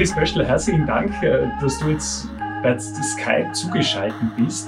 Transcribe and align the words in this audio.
Chris 0.00 0.14
Böschler, 0.14 0.46
herzlichen 0.46 0.86
Dank, 0.86 1.12
äh, 1.22 1.46
dass 1.60 1.78
du 1.78 1.90
jetzt 1.90 2.26
bei 2.62 2.78
Skype 2.78 3.52
zugeschaltet 3.52 4.16
bist. 4.34 4.66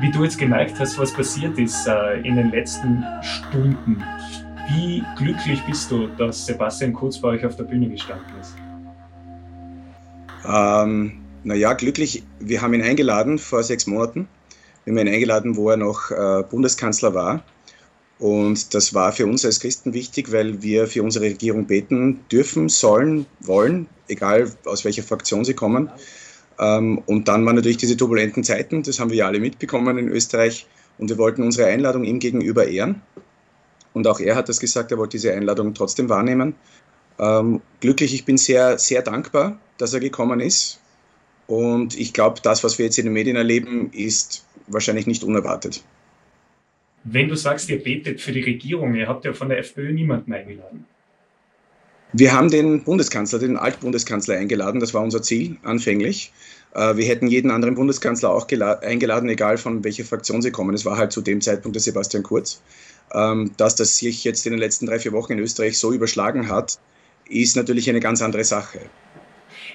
Wie 0.00 0.10
du 0.10 0.22
jetzt 0.22 0.36
gemerkt 0.36 0.78
hast, 0.78 0.98
was 0.98 1.14
passiert 1.14 1.58
ist 1.58 1.86
äh, 1.86 2.20
in 2.20 2.36
den 2.36 2.50
letzten 2.50 3.02
Stunden. 3.22 4.04
Wie 4.68 5.02
glücklich 5.16 5.62
bist 5.64 5.90
du, 5.90 6.08
dass 6.18 6.44
Sebastian 6.44 6.92
Kurz 6.92 7.16
bei 7.18 7.28
euch 7.28 7.46
auf 7.46 7.56
der 7.56 7.64
Bühne 7.64 7.88
gestanden 7.88 8.26
ist? 8.38 8.54
Ähm, 10.46 11.22
naja, 11.42 11.72
glücklich. 11.72 12.22
Wir 12.40 12.60
haben 12.60 12.74
ihn 12.74 12.82
eingeladen 12.82 13.38
vor 13.38 13.62
sechs 13.62 13.86
Monaten. 13.86 14.28
Wir 14.84 14.92
haben 14.92 15.06
ihn 15.06 15.14
eingeladen, 15.14 15.56
wo 15.56 15.70
er 15.70 15.78
noch 15.78 16.10
äh, 16.10 16.42
Bundeskanzler 16.50 17.14
war. 17.14 17.42
Und 18.18 18.74
das 18.74 18.94
war 18.94 19.12
für 19.12 19.26
uns 19.26 19.44
als 19.44 19.60
Christen 19.60 19.92
wichtig, 19.92 20.32
weil 20.32 20.62
wir 20.62 20.86
für 20.86 21.02
unsere 21.02 21.26
Regierung 21.26 21.66
beten 21.66 22.20
dürfen, 22.32 22.68
sollen, 22.68 23.26
wollen, 23.40 23.86
egal 24.08 24.50
aus 24.64 24.84
welcher 24.84 25.02
Fraktion 25.02 25.44
sie 25.44 25.54
kommen. 25.54 25.90
Ähm, 26.58 27.02
und 27.06 27.28
dann 27.28 27.44
waren 27.44 27.56
natürlich 27.56 27.76
diese 27.76 27.96
turbulenten 27.96 28.42
Zeiten, 28.42 28.82
das 28.82 28.98
haben 28.98 29.10
wir 29.10 29.18
ja 29.18 29.26
alle 29.26 29.40
mitbekommen 29.40 29.98
in 29.98 30.08
Österreich. 30.08 30.66
Und 30.98 31.10
wir 31.10 31.18
wollten 31.18 31.42
unsere 31.42 31.68
Einladung 31.68 32.04
ihm 32.04 32.18
gegenüber 32.18 32.66
ehren. 32.66 33.02
Und 33.92 34.06
auch 34.06 34.18
er 34.18 34.34
hat 34.34 34.48
das 34.48 34.60
gesagt, 34.60 34.90
er 34.90 34.98
wollte 34.98 35.18
diese 35.18 35.32
Einladung 35.32 35.74
trotzdem 35.74 36.08
wahrnehmen. 36.08 36.54
Ähm, 37.18 37.60
glücklich, 37.80 38.14
ich 38.14 38.24
bin 38.24 38.38
sehr, 38.38 38.78
sehr 38.78 39.02
dankbar, 39.02 39.58
dass 39.76 39.92
er 39.92 40.00
gekommen 40.00 40.40
ist. 40.40 40.80
Und 41.46 41.98
ich 41.98 42.12
glaube, 42.12 42.40
das, 42.42 42.64
was 42.64 42.78
wir 42.78 42.86
jetzt 42.86 42.98
in 42.98 43.04
den 43.04 43.12
Medien 43.12 43.36
erleben, 43.36 43.90
ist 43.92 44.44
wahrscheinlich 44.66 45.06
nicht 45.06 45.22
unerwartet. 45.22 45.82
Wenn 47.08 47.28
du 47.28 47.36
sagst, 47.36 47.70
ihr 47.70 47.82
betet 47.82 48.20
für 48.20 48.32
die 48.32 48.42
Regierung, 48.42 48.96
ihr 48.96 49.06
habt 49.06 49.24
ja 49.24 49.32
von 49.32 49.48
der 49.48 49.58
FPÖ 49.58 49.92
niemanden 49.92 50.32
eingeladen. 50.32 50.84
Wir 52.12 52.32
haben 52.32 52.50
den 52.50 52.82
Bundeskanzler, 52.82 53.38
den 53.38 53.56
Altbundeskanzler 53.56 54.36
eingeladen. 54.36 54.80
Das 54.80 54.92
war 54.92 55.02
unser 55.02 55.22
Ziel 55.22 55.56
anfänglich. 55.62 56.32
Äh, 56.74 56.96
wir 56.96 57.04
hätten 57.04 57.28
jeden 57.28 57.52
anderen 57.52 57.76
Bundeskanzler 57.76 58.30
auch 58.30 58.48
eingeladen, 58.82 59.28
egal 59.28 59.56
von 59.56 59.84
welcher 59.84 60.04
Fraktion 60.04 60.42
sie 60.42 60.50
kommen. 60.50 60.74
Es 60.74 60.84
war 60.84 60.96
halt 60.96 61.12
zu 61.12 61.20
dem 61.20 61.40
Zeitpunkt 61.40 61.76
der 61.76 61.82
Sebastian 61.82 62.24
Kurz. 62.24 62.60
Ähm, 63.14 63.52
dass 63.56 63.76
das 63.76 63.98
sich 63.98 64.24
jetzt 64.24 64.44
in 64.44 64.52
den 64.52 64.58
letzten 64.58 64.86
drei, 64.86 64.98
vier 64.98 65.12
Wochen 65.12 65.34
in 65.34 65.38
Österreich 65.38 65.78
so 65.78 65.92
überschlagen 65.92 66.48
hat, 66.48 66.78
ist 67.28 67.54
natürlich 67.54 67.88
eine 67.88 68.00
ganz 68.00 68.20
andere 68.20 68.42
Sache. 68.42 68.80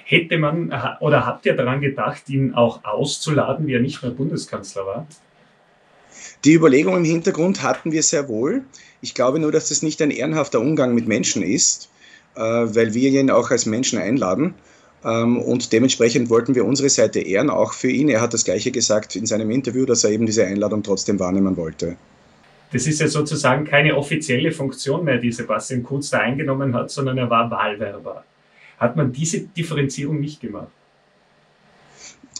Hätte 0.04 0.36
man 0.36 0.70
oder 1.00 1.24
habt 1.24 1.46
ihr 1.46 1.56
daran 1.56 1.80
gedacht, 1.80 2.28
ihn 2.28 2.52
auch 2.52 2.84
auszuladen, 2.84 3.66
wie 3.66 3.74
er 3.74 3.80
nicht 3.80 4.02
mehr 4.02 4.10
Bundeskanzler 4.10 4.84
war? 4.84 5.06
Die 6.44 6.54
Überlegung 6.54 6.96
im 6.96 7.04
Hintergrund 7.04 7.62
hatten 7.62 7.92
wir 7.92 8.02
sehr 8.02 8.28
wohl. 8.28 8.62
Ich 9.00 9.14
glaube 9.14 9.38
nur, 9.38 9.52
dass 9.52 9.68
das 9.68 9.82
nicht 9.82 10.02
ein 10.02 10.10
ehrenhafter 10.10 10.60
Umgang 10.60 10.92
mit 10.92 11.06
Menschen 11.06 11.42
ist, 11.42 11.88
äh, 12.34 12.40
weil 12.40 12.94
wir 12.94 13.10
ihn 13.10 13.30
auch 13.30 13.50
als 13.50 13.64
Menschen 13.64 14.00
einladen. 14.00 14.54
Ähm, 15.04 15.40
und 15.40 15.72
dementsprechend 15.72 16.30
wollten 16.30 16.56
wir 16.56 16.64
unsere 16.64 16.88
Seite 16.88 17.20
ehren, 17.20 17.48
auch 17.48 17.72
für 17.72 17.88
ihn. 17.88 18.08
Er 18.08 18.20
hat 18.20 18.34
das 18.34 18.44
Gleiche 18.44 18.72
gesagt 18.72 19.14
in 19.14 19.26
seinem 19.26 19.50
Interview, 19.52 19.86
dass 19.86 20.02
er 20.02 20.10
eben 20.10 20.26
diese 20.26 20.44
Einladung 20.44 20.82
trotzdem 20.82 21.20
wahrnehmen 21.20 21.56
wollte. 21.56 21.96
Das 22.72 22.86
ist 22.86 23.00
ja 23.00 23.06
sozusagen 23.06 23.64
keine 23.64 23.96
offizielle 23.96 24.50
Funktion 24.50 25.04
mehr, 25.04 25.18
die 25.18 25.30
Sebastian 25.30 25.82
Kurz 25.84 26.10
da 26.10 26.18
eingenommen 26.18 26.74
hat, 26.74 26.90
sondern 26.90 27.18
er 27.18 27.30
war 27.30 27.50
Wahlwerber. 27.50 28.24
Hat 28.78 28.96
man 28.96 29.12
diese 29.12 29.40
Differenzierung 29.40 30.18
nicht 30.18 30.40
gemacht? 30.40 30.72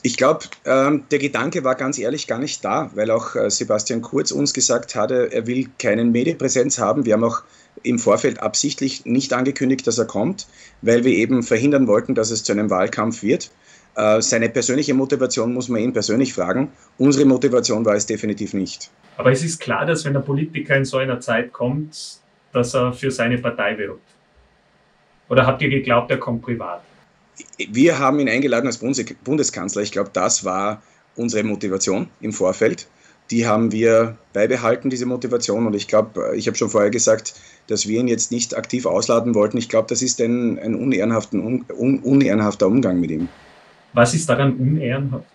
Ich 0.05 0.17
glaube, 0.17 0.47
ähm, 0.65 1.05
der 1.13 1.21
Gedanke 1.21 1.63
war 1.63 1.77
ganz 1.77 1.97
ehrlich 1.97 2.27
gar 2.27 2.41
nicht 2.41 2.65
da, 2.65 2.91
weil 2.95 3.11
auch 3.13 3.37
äh, 3.37 3.49
Sebastian 3.51 4.03
Kurz 4.03 4.33
uns 4.33 4.53
gesagt 4.53 4.97
hatte, 4.97 5.33
er 5.33 5.47
will 5.47 5.69
keinen 5.79 6.11
Medienpräsenz 6.11 6.81
haben. 6.81 7.05
Wir 7.05 7.15
haben 7.15 7.23
auch 7.23 7.43
im 7.85 8.01
Vorfeld 8.01 8.41
absichtlich 8.41 9.07
nicht 9.07 9.33
angekündigt, 9.33 9.87
dass 9.87 9.99
er 9.99 10.07
kommt, 10.07 10.49
weil 10.83 11.05
wir 11.05 11.13
eben 11.13 11.45
verhindern 11.45 11.87
wollten, 11.87 12.17
dass 12.17 12.33
es 12.33 12.43
zu 12.43 12.51
einem 12.51 12.69
Wahlkampf 12.69 13.23
wird. 13.23 13.53
Äh, 13.95 14.21
seine 14.23 14.49
persönliche 14.49 14.93
Motivation 14.93 15.55
muss 15.55 15.69
man 15.69 15.81
ihn 15.81 15.93
persönlich 15.93 16.35
fragen. 16.35 16.73
Unsere 16.99 17.25
Motivation 17.25 17.85
war 17.85 17.95
es 17.95 18.07
definitiv 18.07 18.55
nicht. 18.55 18.91
Aber 19.17 19.31
es 19.31 19.45
ist 19.45 19.61
klar, 19.61 19.87
dass 19.87 20.05
wenn 20.05 20.17
ein 20.17 20.25
Politiker 20.25 20.77
in 20.77 20.85
so 20.85 20.97
einer 20.97 21.21
Zeit 21.21 21.53
kommt, 21.53 22.19
dass 22.53 22.75
er 22.75 22.93
für 22.93 23.11
seine 23.13 23.39
Partei 23.39 23.79
wirbt. 23.79 24.03
Oder 25.29 25.47
habt 25.47 25.63
ihr 25.63 25.71
geglaubt, 25.71 26.11
er 26.11 26.19
kommt 26.19 26.43
privat? 26.43 26.83
Wir 27.71 27.99
haben 27.99 28.21
ihn 28.21 28.29
eingeladen 28.29 28.67
als 28.67 28.79
Bundeskanzler. 28.79 29.83
Ich 29.83 29.93
glaube, 29.93 30.11
das 30.13 30.45
war 30.45 30.83
unsere 31.17 31.43
Motivation 31.45 32.09
im 32.21 32.33
Vorfeld. 32.33 32.89
Die 33.31 33.47
haben 33.47 33.73
wir 33.73 34.17
beibehalten, 34.33 34.91
diese 34.91 35.07
Motivation. 35.07 35.67
Und 35.67 35.75
ich 35.75 35.89
glaube, 35.89 36.35
ich 36.37 36.47
habe 36.47 36.57
schon 36.57 36.69
vorher 36.69 36.91
gesagt, 36.91 37.35
dass 37.67 37.89
wir 37.89 38.01
ihn 38.01 38.09
jetzt 38.09 38.33
nicht 38.33 38.57
aktiv 38.57 38.85
ausladen 38.85 39.35
wollten. 39.35 39.57
Ich 39.57 39.69
glaube, 39.69 39.89
das 39.89 40.03
ist 40.03 40.21
ein, 40.21 40.59
ein 40.59 40.75
unehrenhaften, 40.75 41.65
un, 41.71 41.99
unehrenhafter 42.01 42.67
Umgang 42.67 43.01
mit 43.01 43.11
ihm. 43.11 43.29
Was 43.95 44.15
ist 44.15 44.29
daran 44.29 44.57
unehrenhaft? 44.57 45.27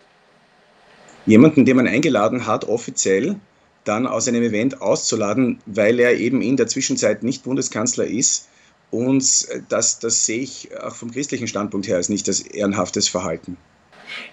Jemanden, 1.25 1.66
den 1.66 1.75
man 1.75 1.88
eingeladen 1.88 2.47
hat, 2.47 2.66
offiziell, 2.66 3.35
dann 3.84 4.08
aus 4.08 4.28
einem 4.28 4.44
Event 4.44 4.81
auszuladen, 4.81 5.59
weil 5.66 6.00
er 6.00 6.18
eben 6.18 6.41
in 6.41 6.58
der 6.58 6.68
Zwischenzeit 6.68 7.24
nicht 7.24 7.44
Bundeskanzler 7.44 8.06
ist, 8.06 8.47
und 8.92 9.48
das, 9.70 10.00
das 10.00 10.25
sehe 10.25 10.42
ich 10.42 10.70
auch 10.80 10.96
vom 10.96 11.12
christlichen 11.12 11.48
Standpunkt 11.48 11.88
her 11.88 11.98
als 11.98 12.09
nicht 12.09 12.28
als 12.28 12.42
ehrenhaftes 12.42 13.08
Verhalten. 13.08 13.58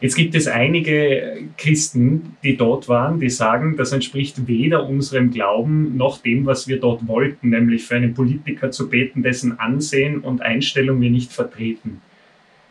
Jetzt 0.01 0.15
gibt 0.15 0.35
es 0.35 0.47
einige 0.47 1.49
Christen, 1.59 2.37
die 2.43 2.57
dort 2.57 2.89
waren, 2.89 3.21
die 3.21 3.31
sagen, 3.31 3.77
das 3.77 3.93
entspricht 3.93 4.47
weder 4.47 4.87
unserem 4.87 5.31
Glauben 5.31 5.97
noch 5.97 6.19
dem, 6.19 6.47
was 6.47 6.69
wir 6.69 6.79
dort 6.79 7.07
wollten, 7.09 7.51
nämlich 7.51 7.85
für 7.85 7.97
einen 7.97 8.15
Politiker 8.15 8.71
zu 8.71 8.89
beten, 8.89 9.23
dessen 9.23 9.59
Ansehen 9.59 10.21
und 10.21 10.43
Einstellung 10.43 11.01
wir 11.01 11.11
nicht 11.11 11.33
vertreten. 11.33 12.01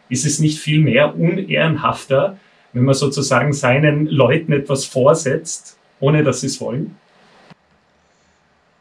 Ist 0.09 0.25
es 0.25 0.39
nicht 0.39 0.59
viel 0.59 0.79
mehr 0.79 1.15
unehrenhafter, 1.17 2.37
wenn 2.71 2.83
man 2.83 2.95
sozusagen 2.95 3.53
seinen 3.53 4.07
Leuten 4.07 4.53
etwas 4.53 4.85
vorsetzt, 4.85 5.77
ohne 5.99 6.23
dass 6.23 6.41
sie 6.41 6.47
es 6.47 6.61
wollen? 6.61 6.95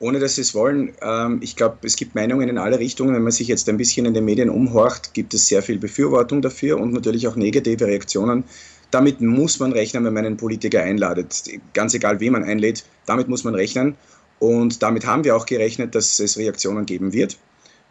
Ohne 0.03 0.19
dass 0.19 0.35
sie 0.35 0.41
es 0.41 0.53
wollen. 0.53 0.93
Ähm, 1.01 1.39
ich 1.43 1.55
glaube, 1.55 1.79
es 1.83 1.95
gibt 1.95 2.17
Meinungen 2.17 2.49
in 2.49 2.59
alle 2.59 2.79
Richtungen. 2.79 3.15
Wenn 3.15 3.23
man 3.23 3.31
sich 3.31 3.47
jetzt 3.47 3.69
ein 3.69 3.77
bisschen 3.77 4.05
in 4.05 4.15
den 4.15 4.25
Medien 4.25 4.51
umhorcht, 4.51 5.15
gibt 5.15 5.33
es 5.33 5.47
sehr 5.47 5.63
viel 5.63 5.79
Befürwortung 5.79 6.43
dafür 6.43 6.79
und 6.79 6.93
natürlich 6.93 7.29
auch 7.29 7.37
negative 7.37 7.87
Reaktionen. 7.87 8.43
Damit 8.91 9.21
muss 9.21 9.61
man 9.61 9.73
rechnen, 9.73 10.05
wenn 10.05 10.13
man 10.13 10.27
einen 10.27 10.37
Politiker 10.37 10.83
einladet. 10.83 11.45
Ganz 11.73 11.95
egal, 11.95 12.19
wen 12.19 12.33
man 12.33 12.43
einlädt, 12.43 12.85
damit 13.07 13.29
muss 13.29 13.45
man 13.45 13.55
rechnen. 13.55 13.95
Und 14.41 14.83
damit 14.83 15.07
haben 15.07 15.23
wir 15.23 15.37
auch 15.37 15.47
gerechnet, 15.47 15.95
dass 15.95 16.19
es 16.19 16.37
Reaktionen 16.37 16.85
geben 16.85 17.13
wird. 17.13 17.39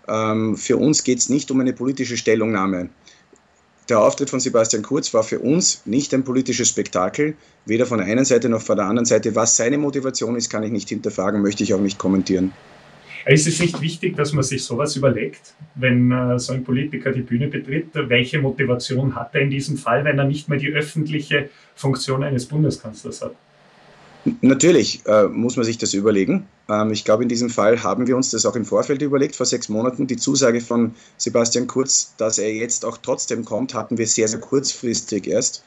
Ähm, 0.09 0.57
für 0.57 0.75
uns 0.75 1.05
geht 1.05 1.19
es 1.19 1.29
nicht 1.29 1.49
um 1.49 1.61
eine 1.61 1.71
politische 1.71 2.17
Stellungnahme 2.17 2.89
der 3.91 4.01
Auftritt 4.01 4.29
von 4.29 4.39
Sebastian 4.39 4.83
Kurz 4.83 5.13
war 5.13 5.23
für 5.23 5.39
uns 5.39 5.83
nicht 5.85 6.13
ein 6.13 6.23
politisches 6.23 6.69
Spektakel, 6.69 7.35
weder 7.65 7.85
von 7.85 7.99
der 7.99 8.07
einen 8.07 8.25
Seite 8.25 8.49
noch 8.49 8.61
von 8.61 8.77
der 8.77 8.85
anderen 8.85 9.05
Seite. 9.05 9.35
Was 9.35 9.57
seine 9.57 9.77
Motivation 9.77 10.35
ist, 10.35 10.49
kann 10.49 10.63
ich 10.63 10.71
nicht 10.71 10.89
hinterfragen, 10.89 11.41
möchte 11.41 11.63
ich 11.63 11.73
auch 11.73 11.81
nicht 11.81 11.97
kommentieren. 11.97 12.53
Ist 13.25 13.47
es 13.47 13.59
nicht 13.59 13.79
wichtig, 13.81 14.15
dass 14.15 14.33
man 14.33 14.43
sich 14.43 14.63
sowas 14.63 14.95
überlegt, 14.95 15.53
wenn 15.75 16.11
äh, 16.11 16.39
so 16.39 16.53
ein 16.53 16.63
Politiker 16.63 17.11
die 17.11 17.21
Bühne 17.21 17.47
betritt? 17.49 17.89
Welche 17.93 18.39
Motivation 18.39 19.13
hat 19.15 19.35
er 19.35 19.41
in 19.41 19.51
diesem 19.51 19.77
Fall, 19.77 20.03
wenn 20.05 20.17
er 20.17 20.25
nicht 20.25 20.49
mehr 20.49 20.57
die 20.57 20.69
öffentliche 20.69 21.49
Funktion 21.75 22.23
eines 22.23 22.47
Bundeskanzlers 22.47 23.21
hat? 23.21 23.35
Natürlich 24.41 25.01
äh, 25.07 25.23
muss 25.23 25.55
man 25.55 25.65
sich 25.65 25.77
das 25.77 25.93
überlegen. 25.93 26.47
Ähm, 26.69 26.91
ich 26.91 27.05
glaube, 27.05 27.23
in 27.23 27.29
diesem 27.29 27.49
Fall 27.49 27.81
haben 27.81 28.05
wir 28.05 28.15
uns 28.15 28.29
das 28.29 28.45
auch 28.45 28.55
im 28.55 28.65
Vorfeld 28.65 29.01
überlegt, 29.01 29.35
vor 29.35 29.45
sechs 29.45 29.67
Monaten. 29.67 30.05
Die 30.05 30.17
Zusage 30.17 30.61
von 30.61 30.93
Sebastian 31.17 31.67
Kurz, 31.67 32.13
dass 32.17 32.37
er 32.37 32.53
jetzt 32.53 32.85
auch 32.85 32.97
trotzdem 32.97 33.45
kommt, 33.45 33.73
hatten 33.73 33.97
wir 33.97 34.05
sehr, 34.05 34.27
sehr 34.27 34.39
kurzfristig 34.39 35.27
erst. 35.27 35.63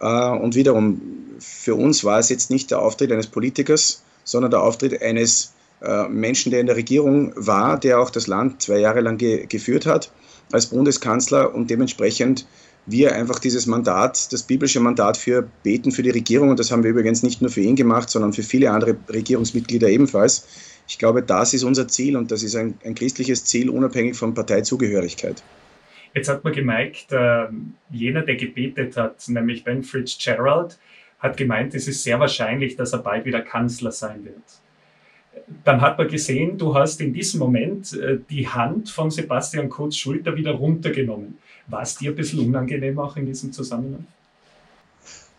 Äh, 0.00 0.06
und 0.06 0.56
wiederum, 0.56 1.00
für 1.38 1.76
uns 1.76 2.02
war 2.02 2.18
es 2.18 2.28
jetzt 2.28 2.50
nicht 2.50 2.70
der 2.72 2.80
Auftritt 2.80 3.12
eines 3.12 3.28
Politikers, 3.28 4.02
sondern 4.24 4.50
der 4.50 4.62
Auftritt 4.62 5.00
eines 5.00 5.52
äh, 5.80 6.08
Menschen, 6.08 6.50
der 6.50 6.60
in 6.60 6.66
der 6.66 6.76
Regierung 6.76 7.32
war, 7.36 7.78
der 7.78 8.00
auch 8.00 8.10
das 8.10 8.26
Land 8.26 8.62
zwei 8.62 8.78
Jahre 8.78 9.00
lang 9.00 9.16
ge 9.16 9.46
geführt 9.46 9.86
hat 9.86 10.10
als 10.50 10.66
Bundeskanzler 10.66 11.54
und 11.54 11.70
dementsprechend 11.70 12.46
wir 12.86 13.14
einfach 13.14 13.38
dieses 13.38 13.66
Mandat, 13.66 14.32
das 14.32 14.42
biblische 14.42 14.80
Mandat 14.80 15.16
für 15.16 15.48
Beten 15.62 15.92
für 15.92 16.02
die 16.02 16.10
Regierung, 16.10 16.50
und 16.50 16.58
das 16.58 16.72
haben 16.72 16.82
wir 16.82 16.90
übrigens 16.90 17.22
nicht 17.22 17.40
nur 17.40 17.50
für 17.50 17.60
ihn 17.60 17.76
gemacht, 17.76 18.10
sondern 18.10 18.32
für 18.32 18.42
viele 18.42 18.70
andere 18.70 18.96
Regierungsmitglieder 19.08 19.88
ebenfalls. 19.88 20.46
Ich 20.88 20.98
glaube, 20.98 21.22
das 21.22 21.54
ist 21.54 21.62
unser 21.62 21.86
Ziel 21.86 22.16
und 22.16 22.30
das 22.30 22.42
ist 22.42 22.56
ein, 22.56 22.74
ein 22.84 22.94
christliches 22.94 23.44
Ziel, 23.44 23.70
unabhängig 23.70 24.16
von 24.16 24.34
Parteizugehörigkeit. 24.34 25.42
Jetzt 26.14 26.28
hat 26.28 26.44
man 26.44 26.52
gemerkt, 26.52 27.12
äh, 27.12 27.46
jener, 27.90 28.22
der 28.22 28.36
gebetet 28.36 28.96
hat, 28.96 29.26
nämlich 29.28 29.64
Ben 29.64 29.82
Fitzgerald, 29.82 30.78
hat 31.18 31.36
gemeint, 31.36 31.74
es 31.74 31.86
ist 31.86 32.02
sehr 32.02 32.18
wahrscheinlich, 32.18 32.76
dass 32.76 32.92
er 32.92 32.98
bald 32.98 33.24
wieder 33.24 33.40
Kanzler 33.40 33.92
sein 33.92 34.24
wird. 34.24 34.42
Dann 35.64 35.80
hat 35.80 35.98
man 35.98 36.08
gesehen, 36.08 36.58
du 36.58 36.74
hast 36.74 37.00
in 37.00 37.12
diesem 37.12 37.40
Moment 37.40 37.92
äh, 37.94 38.18
die 38.30 38.46
Hand 38.48 38.90
von 38.90 39.10
Sebastian 39.10 39.68
Kurz 39.68 39.96
Schulter 39.96 40.36
wieder 40.36 40.52
runtergenommen. 40.52 41.38
War 41.68 41.82
es 41.82 41.96
dir 41.96 42.10
ein 42.10 42.16
bisschen 42.16 42.40
unangenehm 42.40 42.98
auch 42.98 43.16
in 43.16 43.26
diesem 43.26 43.52
Zusammenhang? 43.52 44.06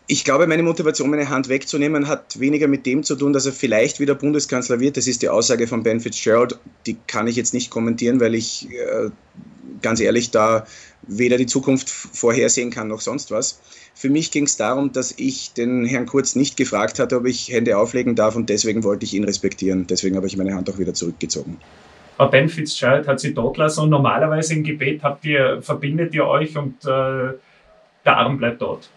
Ich 0.07 0.25
glaube, 0.25 0.47
meine 0.47 0.63
Motivation, 0.63 1.09
meine 1.09 1.29
Hand 1.29 1.47
wegzunehmen, 1.47 2.07
hat 2.07 2.39
weniger 2.39 2.67
mit 2.67 2.85
dem 2.85 3.03
zu 3.03 3.15
tun, 3.15 3.31
dass 3.31 3.45
er 3.45 3.53
vielleicht 3.53 3.99
wieder 3.99 4.15
Bundeskanzler 4.15 4.79
wird. 4.79 4.97
Das 4.97 5.07
ist 5.07 5.21
die 5.21 5.29
Aussage 5.29 5.65
von 5.65 5.81
Ben 5.83 6.01
Fitzgerald. 6.01 6.59
Die 6.85 6.97
kann 7.07 7.27
ich 7.27 7.37
jetzt 7.37 7.53
nicht 7.53 7.69
kommentieren, 7.69 8.19
weil 8.19 8.35
ich 8.35 8.69
äh, 8.69 9.09
ganz 9.83 9.99
ehrlich 9.99 10.31
da 10.31 10.65
weder 11.03 11.37
die 11.37 11.45
Zukunft 11.45 11.89
vorhersehen 11.89 12.71
kann 12.71 12.87
noch 12.87 13.01
sonst 13.01 13.29
was. 13.29 13.59
Für 13.93 14.09
mich 14.09 14.31
ging 14.31 14.45
es 14.45 14.57
darum, 14.57 14.91
dass 14.91 15.13
ich 15.17 15.53
den 15.53 15.85
Herrn 15.85 16.05
Kurz 16.05 16.35
nicht 16.35 16.57
gefragt 16.57 16.97
hatte, 16.97 17.17
ob 17.17 17.25
ich 17.27 17.49
Hände 17.49 17.77
auflegen 17.77 18.15
darf 18.15 18.35
und 18.35 18.49
deswegen 18.49 18.83
wollte 18.83 19.05
ich 19.05 19.13
ihn 19.13 19.23
respektieren. 19.23 19.85
Deswegen 19.87 20.15
habe 20.15 20.25
ich 20.25 20.35
meine 20.37 20.55
Hand 20.55 20.69
auch 20.69 20.79
wieder 20.79 20.93
zurückgezogen. 20.93 21.57
Aber 22.17 22.31
Ben 22.31 22.49
Fitzgerald 22.49 23.07
hat 23.07 23.19
sie 23.19 23.33
dort 23.33 23.57
lassen 23.57 23.81
und 23.81 23.89
normalerweise 23.89 24.53
im 24.53 24.63
Gebet 24.63 25.03
habt 25.03 25.25
ihr, 25.25 25.61
verbindet 25.61 26.13
ihr 26.13 26.25
euch 26.25 26.57
und 26.57 26.83
äh, 26.85 27.33
der 28.05 28.17
Arm 28.17 28.37
bleibt 28.37 28.61
dort. 28.61 28.89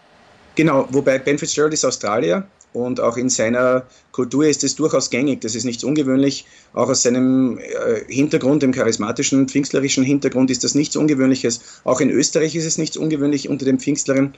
Genau, 0.55 0.87
wobei 0.89 1.19
Ben 1.19 1.37
Fitzgerald 1.37 1.73
ist 1.73 1.85
Australier 1.85 2.47
und 2.85 2.99
auch 2.99 3.17
in 3.17 3.29
seiner 3.29 3.85
Kultur 4.11 4.47
ist 4.47 4.63
es 4.63 4.75
durchaus 4.75 5.09
gängig. 5.09 5.41
Das 5.41 5.55
ist 5.55 5.63
nichts 5.63 5.83
ungewöhnlich. 5.83 6.45
Auch 6.73 6.89
aus 6.89 7.03
seinem 7.03 7.57
äh, 7.57 8.01
Hintergrund, 8.07 8.63
dem 8.63 8.71
charismatischen, 8.71 9.47
pfingstlerischen 9.47 10.03
Hintergrund, 10.03 10.49
ist 10.51 10.63
das 10.63 10.75
nichts 10.75 10.95
Ungewöhnliches. 10.95 11.81
Auch 11.83 12.01
in 12.01 12.09
Österreich 12.09 12.55
ist 12.55 12.65
es 12.65 12.77
nichts 12.77 12.97
ungewöhnlich 12.97 13.49
unter 13.49 13.65
den 13.65 13.79
Pfingstlern. 13.79 14.33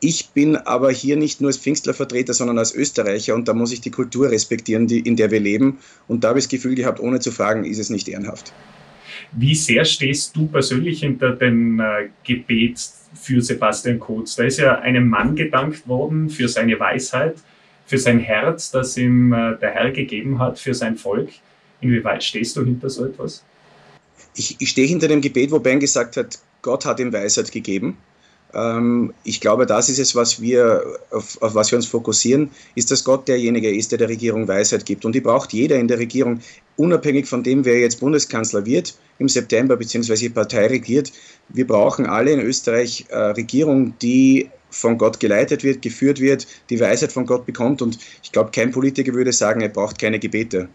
Ich 0.00 0.30
bin 0.30 0.56
aber 0.56 0.90
hier 0.90 1.16
nicht 1.16 1.40
nur 1.40 1.48
als 1.48 1.58
Pfingstlervertreter, 1.58 2.34
sondern 2.34 2.58
als 2.58 2.74
Österreicher 2.74 3.34
und 3.34 3.46
da 3.46 3.54
muss 3.54 3.72
ich 3.72 3.80
die 3.80 3.90
Kultur 3.90 4.30
respektieren, 4.30 4.88
die, 4.88 4.98
in 4.98 5.14
der 5.16 5.30
wir 5.30 5.40
leben. 5.40 5.78
Und 6.08 6.24
da 6.24 6.30
habe 6.30 6.40
ich 6.40 6.46
das 6.46 6.50
Gefühl 6.50 6.74
gehabt, 6.74 6.98
ohne 6.98 7.20
zu 7.20 7.30
fragen, 7.30 7.64
ist 7.64 7.78
es 7.78 7.88
nicht 7.88 8.08
ehrenhaft. 8.08 8.52
Wie 9.32 9.54
sehr 9.54 9.84
stehst 9.84 10.36
du 10.36 10.46
persönlich 10.46 11.00
hinter 11.00 11.32
dem 11.32 11.80
äh, 11.80 12.08
Gebet 12.24 12.80
für 13.14 13.40
Sebastian 13.40 13.98
Kurz? 13.98 14.36
Da 14.36 14.44
ist 14.44 14.58
ja 14.58 14.80
einem 14.80 15.08
Mann 15.08 15.36
gedankt 15.36 15.86
worden 15.86 16.28
für 16.28 16.48
seine 16.48 16.78
Weisheit 16.80 17.36
für 17.86 17.98
sein 17.98 18.18
Herz, 18.18 18.70
das 18.70 18.96
ihm 18.96 19.32
äh, 19.32 19.56
der 19.58 19.70
Herr 19.70 19.90
gegeben 19.90 20.38
hat, 20.38 20.58
für 20.58 20.74
sein 20.74 20.96
Volk. 20.96 21.28
Inwieweit 21.80 22.22
stehst 22.22 22.56
du 22.56 22.64
hinter 22.64 22.88
so 22.88 23.04
etwas? 23.04 23.44
Ich, 24.34 24.56
ich 24.58 24.68
stehe 24.70 24.86
hinter 24.86 25.08
dem 25.08 25.20
Gebet, 25.20 25.50
wo 25.50 25.58
Ben 25.58 25.80
gesagt 25.80 26.16
hat, 26.16 26.38
Gott 26.62 26.86
hat 26.86 27.00
ihm 27.00 27.12
Weisheit 27.12 27.50
gegeben. 27.52 27.98
Ähm, 28.54 29.12
ich 29.24 29.40
glaube, 29.40 29.66
das 29.66 29.88
ist 29.88 29.98
es, 29.98 30.14
was 30.14 30.40
wir, 30.40 30.84
auf, 31.10 31.40
auf, 31.42 31.54
was 31.54 31.70
wir 31.70 31.76
uns 31.76 31.86
fokussieren, 31.86 32.50
ist, 32.74 32.90
dass 32.90 33.04
Gott 33.04 33.28
derjenige 33.28 33.74
ist, 33.74 33.90
der 33.90 33.98
der 33.98 34.08
Regierung 34.08 34.46
Weisheit 34.48 34.84
gibt. 34.84 35.04
Und 35.04 35.14
die 35.14 35.20
braucht 35.20 35.52
jeder 35.52 35.76
in 35.76 35.88
der 35.88 35.98
Regierung, 35.98 36.40
unabhängig 36.76 37.26
von 37.26 37.42
dem, 37.42 37.64
wer 37.64 37.78
jetzt 37.78 38.00
Bundeskanzler 38.00 38.64
wird 38.66 38.94
im 39.18 39.28
September, 39.28 39.76
beziehungsweise 39.76 40.24
die 40.24 40.30
Partei 40.30 40.66
regiert. 40.66 41.12
Wir 41.48 41.66
brauchen 41.66 42.06
alle 42.06 42.32
in 42.32 42.40
Österreich 42.40 43.06
äh, 43.08 43.16
Regierung, 43.16 43.94
die 44.00 44.50
von 44.72 44.98
Gott 44.98 45.20
geleitet 45.20 45.62
wird, 45.62 45.82
geführt 45.82 46.20
wird, 46.20 46.46
die 46.70 46.80
Weisheit 46.80 47.12
von 47.12 47.26
Gott 47.26 47.46
bekommt. 47.46 47.82
Und 47.82 47.98
ich 48.22 48.32
glaube, 48.32 48.50
kein 48.50 48.72
Politiker 48.72 49.12
würde 49.14 49.32
sagen, 49.32 49.60
er 49.60 49.68
braucht 49.68 50.00
keine 50.00 50.18
Gebete. 50.18 50.68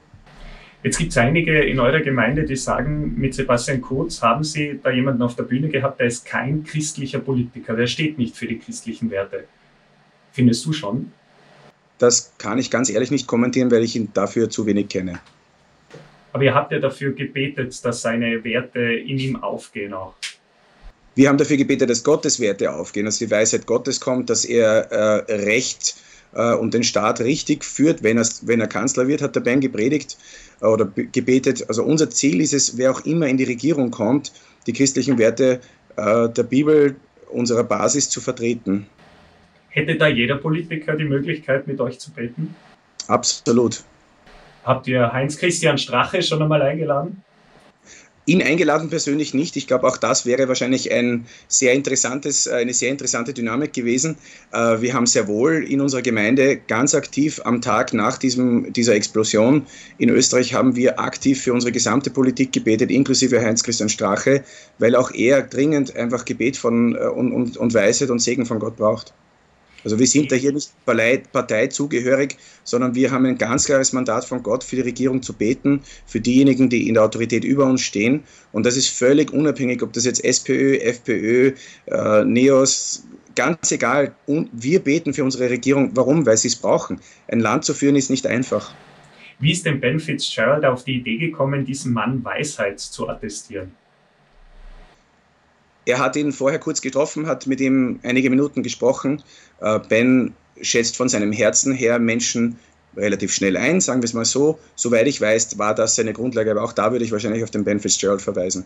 Jetzt 0.84 1.00
gibt 1.00 1.12
es 1.12 1.18
einige 1.18 1.60
in 1.64 1.80
eurer 1.80 2.02
Gemeinde, 2.02 2.46
die 2.46 2.56
sagen, 2.56 3.16
mit 3.18 3.34
Sebastian 3.34 3.82
Kurz 3.82 4.22
haben 4.22 4.44
Sie 4.44 4.80
da 4.82 4.92
jemanden 4.92 5.24
auf 5.24 5.36
der 5.36 5.44
Bühne 5.44 5.70
gehabt, 5.70 6.00
der 6.00 6.08
ist 6.08 6.26
kein 6.26 6.64
christlicher 6.64 7.20
Politiker, 7.20 7.76
der 7.76 7.88
steht 7.88 8.18
nicht 8.18 8.38
für 8.38 8.46
die 8.46 8.60
christlichen 8.60 9.10
Werte. 9.10 9.46
Findest 10.32 10.66
du 10.66 10.72
schon? 10.72 11.12
Das 11.98 12.32
kann 12.38 12.60
ich 12.60 12.70
ganz 12.70 12.92
ehrlich 12.92 13.10
nicht 13.10 13.26
kommentieren, 13.26 13.72
weil 13.72 13.84
ich 13.84 13.96
ihn 13.96 14.10
dafür 14.14 14.52
zu 14.52 14.68
wenig 14.68 14.88
kenne. 14.88 15.20
Aber 16.32 16.44
ihr 16.44 16.54
habt 16.54 16.72
ja 16.72 16.78
dafür 16.78 17.14
gebetet, 17.14 17.84
dass 17.84 18.04
seine 18.04 18.44
Werte 18.44 18.80
in 18.80 19.18
ihm 19.18 19.36
aufgehen 19.38 19.94
auch. 19.94 20.14
Wir 21.18 21.30
haben 21.30 21.40
dafür 21.40 21.58
gebetet, 21.58 21.90
dass 21.90 22.04
Gottes 22.04 22.40
Werte 22.40 22.72
aufgehen, 22.72 23.06
dass 23.06 23.18
die 23.18 23.32
Weisheit 23.32 23.66
Gottes 23.66 24.00
kommt, 24.00 24.30
dass 24.30 24.46
er 24.46 24.92
äh, 24.92 25.34
Recht 25.34 25.96
äh, 26.36 26.54
und 26.54 26.76
den 26.76 26.84
Staat 26.84 27.22
richtig 27.22 27.66
führt, 27.66 28.04
wenn, 28.04 28.18
wenn 28.44 28.62
er 28.62 28.68
Kanzler 28.68 29.08
wird, 29.08 29.24
hat 29.24 29.36
der 29.36 29.40
Ben 29.40 29.60
gepredigt 29.60 30.16
äh, 30.62 30.66
oder 30.68 30.86
gebetet. 30.86 31.66
Also 31.70 31.84
unser 31.84 32.12
Ziel 32.12 32.40
ist 32.40 32.54
es, 32.54 32.78
wer 32.78 32.92
auch 32.92 33.04
immer 33.04 33.26
in 33.26 33.38
die 33.38 33.46
Regierung 33.46 33.90
kommt, 33.90 34.32
die 34.68 34.74
christlichen 34.74 35.18
Werte 35.18 35.60
äh, 35.96 36.30
der 36.30 36.44
Bibel, 36.44 36.96
unserer 37.32 37.64
Basis 37.64 38.12
zu 38.12 38.22
vertreten. 38.22 38.86
Hätte 39.70 39.96
da 39.96 40.08
jeder 40.08 40.36
Politiker 40.36 40.96
die 40.96 41.06
Möglichkeit, 41.06 41.66
mit 41.66 41.82
euch 41.82 41.98
zu 41.98 42.12
beten? 42.12 42.56
Absolut. 43.08 43.84
Habt 44.64 44.88
ihr 44.88 45.12
Heinz-Christian 45.12 45.80
Strache 45.80 46.22
schon 46.22 46.44
einmal 46.44 46.62
eingeladen? 46.62 47.24
Ihn 48.28 48.44
eingeladen 48.44 48.90
persönlich 48.90 49.34
nicht. 49.34 49.56
Ich 49.56 49.68
glaube, 49.68 49.88
auch 49.88 49.96
das 49.96 50.26
wäre 50.26 50.50
wahrscheinlich 50.50 50.92
ein 50.92 51.26
sehr 51.48 51.72
interessantes, 51.72 52.46
eine 52.46 52.74
sehr 52.74 52.90
interessante 52.92 53.34
Dynamik 53.34 53.72
gewesen. 53.72 54.18
Äh, 54.52 54.82
wir 54.82 54.94
haben 54.94 55.06
sehr 55.06 55.30
wohl 55.30 55.64
in 55.64 55.80
unserer 55.80 56.02
Gemeinde 56.02 56.58
ganz 56.58 56.94
aktiv 56.94 57.40
am 57.46 57.62
Tag 57.62 57.94
nach 57.94 58.18
diesem, 58.18 58.74
dieser 58.74 58.96
Explosion 58.96 59.66
in 59.98 60.10
Österreich 60.10 60.54
haben 60.54 60.76
wir 60.76 61.00
aktiv 61.00 61.42
für 61.42 61.54
unsere 61.54 61.72
gesamte 61.72 62.10
Politik 62.10 62.52
gebetet, 62.52 62.92
inklusive 62.92 63.42
Heinz-Christian 63.42 63.88
Strache, 63.88 64.44
weil 64.78 64.98
auch 64.98 65.12
er 65.12 65.44
dringend 65.44 65.96
einfach 65.96 66.26
Gebet 66.26 66.58
von, 66.58 66.96
äh, 66.96 67.08
und, 67.08 67.32
und, 67.32 67.56
und 67.56 67.74
Weisheit 67.74 68.10
und 68.10 68.20
Segen 68.20 68.46
von 68.46 68.60
Gott 68.60 68.76
braucht. 68.76 69.14
Also 69.84 70.00
wir 70.00 70.08
sind 70.08 70.32
da 70.32 70.36
hier 70.36 70.52
nicht 70.52 70.72
Partei 70.86 71.68
zugehörig, 71.68 72.38
sondern 72.64 72.96
wir 72.96 73.12
haben 73.12 73.26
ein 73.26 73.38
ganz 73.38 73.66
klares 73.66 73.94
Mandat 73.94 74.26
von 74.26 74.44
Gott 74.44 74.64
für 74.64 74.76
die 74.76 74.82
Regierung 74.82 75.22
zu 75.22 75.34
beten, 75.34 75.82
für 76.06 76.20
diejenigen, 76.20 76.70
die 76.70 76.88
in 76.88 76.96
der 76.96 77.04
Autorität 77.04 77.44
über 77.44 77.66
uns 77.66 77.82
stehen. 77.82 78.24
Und 78.52 78.66
das 78.66 78.76
ist 78.76 78.90
völlig 78.90 79.32
unabhängig, 79.32 79.82
ob 79.84 79.94
das 79.94 80.06
jetzt 80.06 80.24
SPÖ, 80.24 80.78
FPÖ, 80.78 81.54
äh, 81.86 82.26
NEOS, 82.26 83.06
ganz 83.36 83.72
egal. 83.72 84.16
Und 84.26 84.50
wir 84.52 84.80
beten 84.80 85.14
für 85.14 85.24
unsere 85.24 85.50
Regierung. 85.50 85.92
Warum? 85.94 86.26
Weil 86.26 86.38
sie 86.38 86.50
es 86.50 86.56
brauchen. 86.56 87.00
Ein 87.28 87.40
Land 87.40 87.64
zu 87.64 87.74
führen 87.74 87.96
ist 87.96 88.10
nicht 88.10 88.28
einfach. 88.28 88.74
Wie 89.40 89.52
ist 89.52 89.66
denn 89.66 89.80
Ben 89.80 90.00
Fitzgerald 90.00 90.66
auf 90.66 90.84
die 90.84 90.96
Idee 90.96 91.18
gekommen, 91.18 91.64
diesem 91.64 91.94
Mann 91.94 92.24
Weisheit 92.26 92.80
zu 92.80 93.08
attestieren? 93.08 93.72
Er 95.88 96.00
hat 96.00 96.18
ihn 96.18 96.34
vorher 96.34 96.60
kurz 96.60 96.82
getroffen, 96.82 97.28
hat 97.28 97.48
mit 97.48 97.62
ihm 97.62 98.02
einige 98.04 98.30
Minuten 98.30 98.62
gesprochen. 98.62 99.24
Äh, 99.62 99.80
ben 99.88 100.34
schätzt 100.60 100.98
von 100.98 101.08
seinem 101.08 101.32
Herzen 101.32 101.74
her 101.74 101.98
Menschen 101.98 102.60
relativ 102.98 103.32
schnell 103.34 103.56
ein, 103.56 103.80
sagen 103.80 104.02
wir 104.02 104.06
es 104.06 104.14
mal 104.14 104.26
so. 104.26 104.60
Soweit 104.76 105.08
ich 105.08 105.22
weiß, 105.22 105.58
war 105.58 105.74
das 105.74 105.96
seine 105.96 106.12
Grundlage, 106.12 106.52
aber 106.52 106.64
auch 106.64 106.74
da 106.74 106.92
würde 106.92 107.06
ich 107.06 107.14
wahrscheinlich 107.14 107.42
auf 107.42 107.52
den 107.52 107.64
Ben 107.64 107.80
Fitzgerald 107.80 108.22
verweisen. 108.22 108.66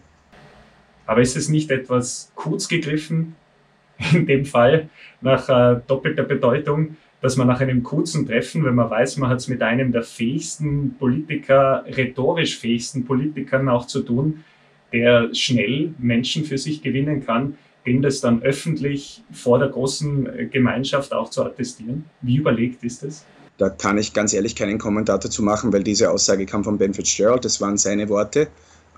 Aber 1.06 1.22
ist 1.22 1.38
es 1.38 1.48
nicht 1.48 1.70
etwas 1.70 2.32
kurz 2.34 2.68
gegriffen, 2.68 3.36
in 4.14 4.26
dem 4.26 4.46
Fall, 4.46 4.90
nach 5.22 5.48
äh, 5.48 5.80
doppelter 5.86 6.24
Bedeutung, 6.24 6.98
dass 7.22 7.38
man 7.38 7.46
nach 7.46 7.62
einem 7.62 7.84
kurzen 7.84 8.26
Treffen, 8.26 8.66
wenn 8.66 8.74
man 8.74 8.90
weiß, 8.90 9.18
man 9.18 9.30
hat 9.30 9.38
es 9.38 9.48
mit 9.48 9.62
einem 9.62 9.92
der 9.92 10.02
fähigsten 10.02 10.96
Politiker, 10.98 11.86
rhetorisch 11.86 12.58
fähigsten 12.58 13.06
Politikern 13.06 13.70
auch 13.70 13.86
zu 13.86 14.02
tun, 14.02 14.44
der 14.92 15.34
schnell 15.34 15.94
Menschen 16.00 16.46
für 16.46 16.58
sich 16.58 16.82
gewinnen 16.82 17.26
kann, 17.26 17.58
dem 17.86 18.02
das 18.02 18.22
dann 18.22 18.44
öffentlich 18.44 19.24
vor 19.32 19.60
der 19.60 19.70
großen 19.70 20.50
Gemeinschaft 20.52 21.14
auch 21.14 21.30
zu 21.30 21.44
attestieren? 21.44 22.06
Wie 22.22 22.38
überlegt 22.38 22.84
ist 22.84 23.04
das? 23.04 23.26
Da 23.58 23.70
kann 23.70 23.98
ich 23.98 24.14
ganz 24.14 24.34
ehrlich 24.34 24.56
keinen 24.56 24.80
Kommentar 24.80 25.20
dazu 25.20 25.44
machen, 25.44 25.72
weil 25.72 25.84
diese 25.84 26.10
Aussage 26.10 26.46
kam 26.46 26.64
von 26.64 26.78
Ben 26.78 26.94
Fitzgerald, 26.94 27.46
das 27.46 27.62
waren 27.62 27.78
seine 27.78 28.10
Worte. 28.10 28.48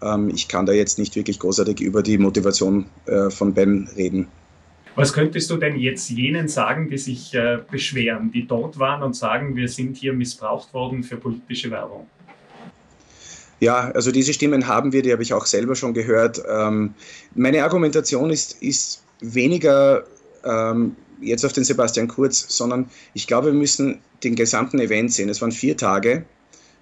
Ähm, 0.02 0.30
ich 0.30 0.48
kann 0.48 0.66
da 0.66 0.74
jetzt 0.74 1.00
nicht 1.00 1.16
wirklich 1.16 1.40
großartig 1.40 1.82
über 1.82 2.02
die 2.04 2.18
Motivation 2.18 2.86
äh, 3.06 3.30
von 3.30 3.54
Ben 3.54 3.90
reden. 3.96 4.28
Was 4.96 5.12
könntest 5.12 5.50
du 5.50 5.58
denn 5.58 5.78
jetzt 5.78 6.10
jenen 6.10 6.48
sagen, 6.48 6.88
die 6.88 6.98
sich 6.98 7.34
äh, 7.34 7.60
beschweren, 7.72 8.32
die 8.32 8.46
dort 8.46 8.78
waren 8.78 9.02
und 9.02 9.16
sagen, 9.16 9.56
wir 9.56 9.68
sind 9.68 9.98
hier 9.98 10.14
missbraucht 10.14 10.74
worden 10.74 11.04
für 11.04 11.18
politische 11.18 11.72
Werbung? 11.72 12.06
Ja, 13.64 13.92
also 13.92 14.12
diese 14.12 14.34
Stimmen 14.34 14.68
haben 14.68 14.92
wir, 14.92 15.04
die 15.04 15.14
habe 15.14 15.24
ich 15.24 15.34
auch 15.34 15.46
selber 15.46 15.74
schon 15.78 15.94
gehört. 15.94 16.44
Ähm, 16.50 16.96
meine 17.34 17.64
Argumentation 17.64 18.30
ist, 18.30 18.62
ist 18.62 19.06
weniger 19.22 20.04
ähm, 20.44 20.98
jetzt 21.22 21.46
auf 21.46 21.54
den 21.54 21.64
Sebastian 21.64 22.10
Kurz, 22.10 22.46
sondern 22.50 22.90
ich 23.14 23.26
glaube, 23.26 23.48
wir 23.48 23.54
müssen 23.54 24.00
den 24.22 24.36
gesamten 24.36 24.80
Event 24.82 25.14
sehen. 25.14 25.30
Es 25.30 25.42
waren 25.42 25.54
vier 25.54 25.78
Tage, 25.78 26.26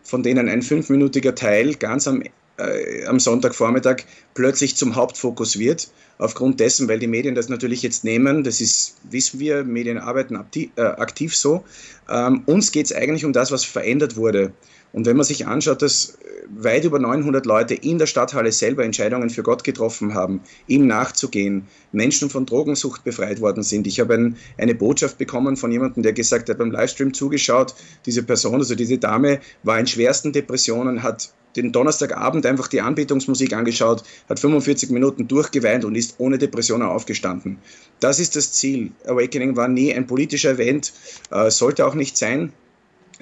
von 0.01 0.23
denen 0.23 0.49
ein 0.49 0.63
fünfminütiger 0.63 1.35
Teil 1.35 1.75
ganz 1.75 2.07
am, 2.07 2.23
äh, 2.57 3.05
am 3.05 3.19
Sonntagvormittag 3.19 3.97
plötzlich 4.33 4.75
zum 4.75 4.95
Hauptfokus 4.95 5.59
wird. 5.59 5.89
Aufgrund 6.17 6.59
dessen, 6.59 6.87
weil 6.87 6.99
die 6.99 7.07
Medien 7.07 7.33
das 7.33 7.49
natürlich 7.49 7.81
jetzt 7.81 8.03
nehmen, 8.03 8.43
das 8.43 8.61
ist, 8.61 8.97
wissen 9.09 9.39
wir, 9.39 9.63
Medien 9.63 9.97
arbeiten 9.97 10.35
aktiv, 10.35 10.69
äh, 10.75 10.81
aktiv 10.81 11.35
so. 11.35 11.63
Ähm, 12.09 12.43
uns 12.45 12.71
geht 12.71 12.85
es 12.85 12.93
eigentlich 12.93 13.25
um 13.25 13.33
das, 13.33 13.51
was 13.51 13.65
verändert 13.65 14.15
wurde. 14.15 14.53
Und 14.93 15.05
wenn 15.05 15.15
man 15.15 15.25
sich 15.25 15.47
anschaut, 15.47 15.81
dass 15.81 16.17
weit 16.49 16.83
über 16.83 16.99
900 16.99 17.45
Leute 17.45 17.75
in 17.75 17.97
der 17.97 18.07
Stadthalle 18.07 18.51
selber 18.51 18.83
Entscheidungen 18.83 19.29
für 19.29 19.43
Gott 19.43 19.63
getroffen 19.63 20.13
haben, 20.13 20.41
ihm 20.67 20.87
nachzugehen, 20.87 21.67
Menschen 21.91 22.29
von 22.29 22.45
Drogensucht 22.45 23.03
befreit 23.03 23.41
worden 23.41 23.63
sind. 23.63 23.87
Ich 23.87 23.99
habe 23.99 24.15
ein, 24.15 24.37
eine 24.57 24.75
Botschaft 24.75 25.17
bekommen 25.17 25.55
von 25.55 25.71
jemandem, 25.71 26.03
der 26.03 26.13
gesagt 26.13 26.49
hat, 26.49 26.57
beim 26.57 26.71
Livestream 26.71 27.13
zugeschaut, 27.13 27.73
diese 28.05 28.23
Person, 28.23 28.55
also 28.55 28.75
diese 28.75 28.97
Dame, 28.97 29.39
war 29.63 29.79
in 29.79 29.87
schwersten 29.87 30.33
Depressionen, 30.33 31.03
hat 31.03 31.33
den 31.55 31.71
Donnerstagabend 31.71 32.45
einfach 32.45 32.67
die 32.67 32.81
Anbetungsmusik 32.81 33.53
angeschaut, 33.53 34.03
hat 34.29 34.39
45 34.39 34.89
Minuten 34.89 35.27
durchgeweint 35.27 35.85
und 35.85 35.95
ist 35.95 36.15
ohne 36.17 36.37
Depressionen 36.37 36.87
aufgestanden. 36.87 37.57
Das 37.99 38.19
ist 38.19 38.35
das 38.35 38.53
Ziel. 38.53 38.91
Awakening 39.05 39.55
war 39.55 39.67
nie 39.67 39.93
ein 39.93 40.07
politischer 40.07 40.51
Event, 40.51 40.93
äh, 41.31 41.49
sollte 41.51 41.85
auch 41.85 41.95
nicht 41.95 42.17
sein. 42.17 42.53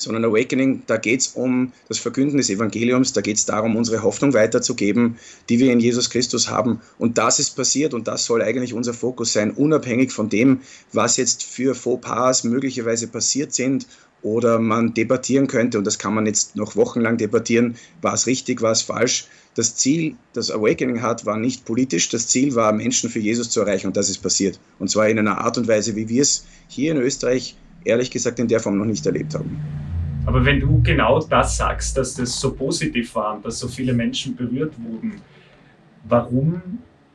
sondern 0.02 0.24
Awakening, 0.24 0.84
da 0.88 0.96
geht 0.96 1.20
es 1.20 1.28
um 1.28 1.74
das 1.90 2.00
Verkünden 2.00 2.38
des 2.38 2.50
Evangeliums, 2.50 3.12
da 3.12 3.20
geht 3.20 3.36
es 3.36 3.46
darum, 3.46 3.76
unsere 3.76 4.02
Hoffnung 4.02 4.34
weiterzugeben, 4.34 5.18
die 5.50 5.60
wir 5.60 5.74
in 5.74 5.82
Jesus 5.82 6.10
Christus 6.10 6.50
haben. 6.50 6.80
Und 6.98 7.18
das 7.18 7.40
ist 7.40 7.58
passiert 7.58 7.94
und 7.94 8.08
das 8.08 8.24
soll 8.24 8.42
eigentlich 8.42 8.74
unser 8.74 8.94
Fokus 8.94 9.34
sein, 9.34 9.52
unabhängig 9.52 10.14
von 10.14 10.30
dem, 10.30 10.62
was 10.94 11.18
jetzt 11.18 11.44
für 11.44 11.76
Fauxpas 11.76 12.46
möglicherweise 12.46 13.08
passiert 13.08 13.54
sind 13.54 13.88
oder 14.22 14.60
man 14.60 14.94
debattieren 14.94 15.48
könnte, 15.48 15.78
und 15.78 15.88
das 15.88 15.98
kann 15.98 16.14
man 16.14 16.26
jetzt 16.26 16.56
noch 16.56 16.76
wochenlang 16.76 17.18
debattieren, 17.18 17.76
war 18.02 18.14
es 18.14 18.28
richtig, 18.28 18.62
war 18.62 18.72
es 18.72 18.82
falsch. 18.82 19.28
Das 19.56 19.76
Ziel, 19.76 20.16
das 20.34 20.52
Awakening 20.52 21.02
hat, 21.02 21.26
war 21.26 21.38
nicht 21.38 21.66
politisch, 21.66 22.10
das 22.10 22.28
Ziel 22.28 22.56
war, 22.56 22.72
Menschen 22.72 23.10
für 23.10 23.20
Jesus 23.20 23.50
zu 23.50 23.62
erreichen 23.62 23.88
und 23.88 23.98
das 23.98 24.10
ist 24.10 24.20
passiert. 24.20 24.60
Und 24.78 24.90
zwar 24.90 25.10
in 25.10 25.20
einer 25.20 25.40
Art 25.40 25.58
und 25.58 25.68
Weise, 25.68 25.96
wie 25.96 26.08
wir 26.08 26.22
es 26.22 26.46
hier 26.68 26.92
in 26.92 26.98
Österreich 26.98 27.56
ehrlich 27.84 28.12
gesagt 28.12 28.40
in 28.40 28.48
der 28.48 28.60
Form 28.60 28.78
noch 28.78 28.86
nicht 28.86 29.06
erlebt 29.06 29.34
haben. 29.34 29.60
Aber 30.26 30.46
wenn 30.46 30.60
du 30.60 30.82
genau 30.84 31.20
das 31.22 31.58
sagst, 31.58 31.98
dass 31.98 32.14
das 32.14 32.40
so 32.40 32.54
positiv 32.54 33.16
war 33.16 33.36
und 33.36 33.46
dass 33.46 33.60
so 33.60 33.68
viele 33.68 33.94
Menschen 33.94 34.36
berührt 34.36 34.74
wurden, 34.78 35.22
warum 36.08 36.62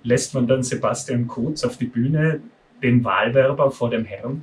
lässt 0.03 0.35
man 0.35 0.47
dann 0.47 0.63
Sebastian 0.63 1.27
Kurz 1.29 1.65
auf 1.65 1.77
die 1.77 1.87
Bühne, 1.87 2.41
den 2.83 3.05
Wahlwerber 3.05 3.71
vor 3.71 3.91
dem 3.91 4.05
Herrn? 4.05 4.43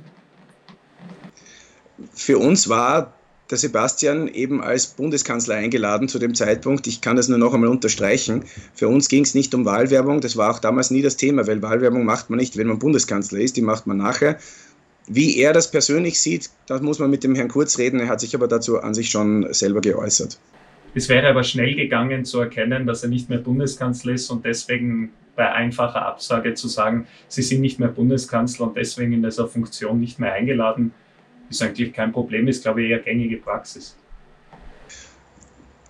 Für 2.14 2.38
uns 2.38 2.68
war 2.68 3.14
der 3.50 3.58
Sebastian 3.58 4.28
eben 4.28 4.62
als 4.62 4.86
Bundeskanzler 4.86 5.56
eingeladen 5.56 6.08
zu 6.08 6.18
dem 6.18 6.34
Zeitpunkt. 6.34 6.86
Ich 6.86 7.02
kann 7.02 7.16
das 7.16 7.28
nur 7.28 7.38
noch 7.38 7.52
einmal 7.52 7.68
unterstreichen. 7.68 8.44
Für 8.74 8.88
uns 8.88 9.08
ging 9.08 9.24
es 9.24 9.34
nicht 9.34 9.54
um 9.54 9.66
Wahlwerbung. 9.66 10.22
Das 10.22 10.36
war 10.36 10.50
auch 10.50 10.58
damals 10.58 10.90
nie 10.90 11.02
das 11.02 11.18
Thema, 11.18 11.46
weil 11.46 11.60
Wahlwerbung 11.60 12.04
macht 12.04 12.30
man 12.30 12.38
nicht, 12.38 12.56
wenn 12.56 12.66
man 12.66 12.78
Bundeskanzler 12.78 13.40
ist. 13.40 13.56
Die 13.56 13.62
macht 13.62 13.86
man 13.86 13.98
nachher. 13.98 14.38
Wie 15.06 15.36
er 15.38 15.52
das 15.52 15.70
persönlich 15.70 16.18
sieht, 16.18 16.48
da 16.66 16.80
muss 16.80 16.98
man 16.98 17.10
mit 17.10 17.24
dem 17.24 17.34
Herrn 17.34 17.48
Kurz 17.48 17.76
reden. 17.76 18.00
Er 18.00 18.08
hat 18.08 18.20
sich 18.20 18.34
aber 18.34 18.48
dazu 18.48 18.80
an 18.80 18.94
sich 18.94 19.10
schon 19.10 19.52
selber 19.52 19.80
geäußert. 19.80 20.38
Es 20.94 21.08
wäre 21.08 21.28
aber 21.28 21.42
schnell 21.42 21.74
gegangen 21.74 22.24
zu 22.24 22.40
erkennen, 22.40 22.86
dass 22.86 23.02
er 23.02 23.08
nicht 23.08 23.28
mehr 23.28 23.38
Bundeskanzler 23.38 24.12
ist 24.12 24.30
und 24.30 24.44
deswegen 24.44 25.10
bei 25.36 25.50
einfacher 25.50 26.06
Absage 26.06 26.54
zu 26.54 26.68
sagen, 26.68 27.06
Sie 27.28 27.42
sind 27.42 27.62
nicht 27.62 27.78
mehr 27.80 27.88
Bundeskanzler 27.88 28.66
und 28.66 28.76
deswegen 28.76 29.12
in 29.12 29.22
dieser 29.22 29.48
Funktion 29.48 30.00
nicht 30.00 30.18
mehr 30.18 30.34
eingeladen, 30.34 30.92
ist 31.52 31.62
eigentlich 31.62 31.92
kein 31.92 32.12
Problem, 32.12 32.48
ist 32.48 32.62
glaube 32.62 32.82
ich 32.82 32.90
eher 32.90 32.98
gängige 32.98 33.36
Praxis. 33.36 33.96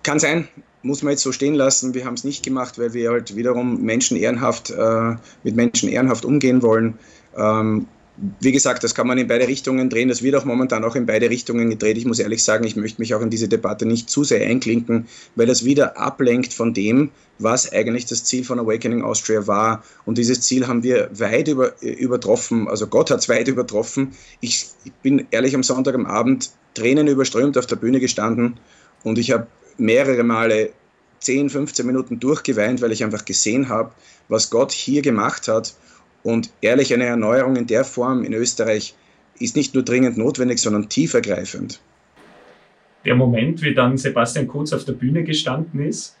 Kann 0.03 0.19
sein, 0.19 0.47
muss 0.81 1.01
man 1.01 1.11
jetzt 1.11 1.23
so 1.23 1.31
stehen 1.31 1.55
lassen. 1.55 1.93
Wir 1.93 2.05
haben 2.05 2.15
es 2.15 2.23
nicht 2.23 2.43
gemacht, 2.43 2.77
weil 2.77 2.93
wir 2.93 3.09
halt 3.09 3.35
wiederum 3.35 3.81
Menschen 3.81 4.17
ehrenhaft, 4.17 4.69
äh, 4.69 5.15
mit 5.43 5.55
Menschen 5.55 5.89
ehrenhaft 5.89 6.25
umgehen 6.25 6.61
wollen. 6.61 6.99
Ähm, 7.37 7.87
wie 8.39 8.51
gesagt, 8.51 8.83
das 8.83 8.93
kann 8.93 9.07
man 9.07 9.17
in 9.17 9.27
beide 9.27 9.47
Richtungen 9.47 9.89
drehen. 9.89 10.07
Das 10.07 10.21
wird 10.21 10.35
auch 10.35 10.45
momentan 10.45 10.83
auch 10.83 10.95
in 10.95 11.07
beide 11.07 11.29
Richtungen 11.29 11.69
gedreht. 11.71 11.97
Ich 11.97 12.05
muss 12.05 12.19
ehrlich 12.19 12.43
sagen, 12.43 12.63
ich 12.63 12.75
möchte 12.75 13.01
mich 13.01 13.15
auch 13.15 13.21
in 13.21 13.31
diese 13.31 13.47
Debatte 13.47 13.87
nicht 13.87 14.09
zu 14.09 14.23
sehr 14.23 14.45
einklinken, 14.45 15.07
weil 15.35 15.47
das 15.47 15.65
wieder 15.65 15.97
ablenkt 15.97 16.53
von 16.53 16.73
dem, 16.73 17.09
was 17.39 17.71
eigentlich 17.71 18.05
das 18.05 18.23
Ziel 18.23 18.43
von 18.43 18.59
Awakening 18.59 19.01
Austria 19.01 19.47
war. 19.47 19.83
Und 20.05 20.19
dieses 20.19 20.41
Ziel 20.41 20.67
haben 20.67 20.83
wir 20.83 21.09
weit 21.17 21.47
über, 21.47 21.81
übertroffen. 21.81 22.67
Also 22.67 22.85
Gott 22.85 23.09
hat 23.09 23.19
es 23.19 23.29
weit 23.29 23.47
übertroffen. 23.47 24.11
Ich, 24.41 24.67
ich 24.83 24.93
bin 25.01 25.25
ehrlich 25.31 25.55
am 25.55 25.63
Sonntag 25.63 25.95
am 25.95 26.05
Abend 26.05 26.51
Tränen 26.75 27.07
überströmt 27.07 27.57
auf 27.57 27.65
der 27.65 27.75
Bühne 27.75 27.99
gestanden 27.99 28.59
und 29.03 29.17
ich 29.17 29.31
habe 29.31 29.47
mehrere 29.77 30.23
Male 30.23 30.71
10, 31.19 31.49
15 31.49 31.85
Minuten 31.85 32.19
durchgeweint, 32.19 32.81
weil 32.81 32.91
ich 32.91 33.03
einfach 33.03 33.25
gesehen 33.25 33.69
habe, 33.69 33.91
was 34.27 34.49
Gott 34.49 34.71
hier 34.71 35.01
gemacht 35.01 35.47
hat 35.47 35.73
und 36.23 36.51
ehrlich, 36.61 36.93
eine 36.93 37.05
Erneuerung 37.05 37.55
in 37.55 37.67
der 37.67 37.83
Form 37.83 38.23
in 38.23 38.33
Österreich 38.33 38.95
ist 39.39 39.55
nicht 39.55 39.73
nur 39.73 39.83
dringend 39.83 40.17
notwendig, 40.17 40.59
sondern 40.59 40.89
tiefergreifend. 40.89 41.81
Der 43.05 43.15
Moment, 43.15 43.61
wie 43.61 43.73
dann 43.73 43.97
Sebastian 43.97 44.47
Kurz 44.47 44.71
auf 44.71 44.85
der 44.85 44.93
Bühne 44.93 45.23
gestanden 45.23 45.85
ist, 45.85 46.17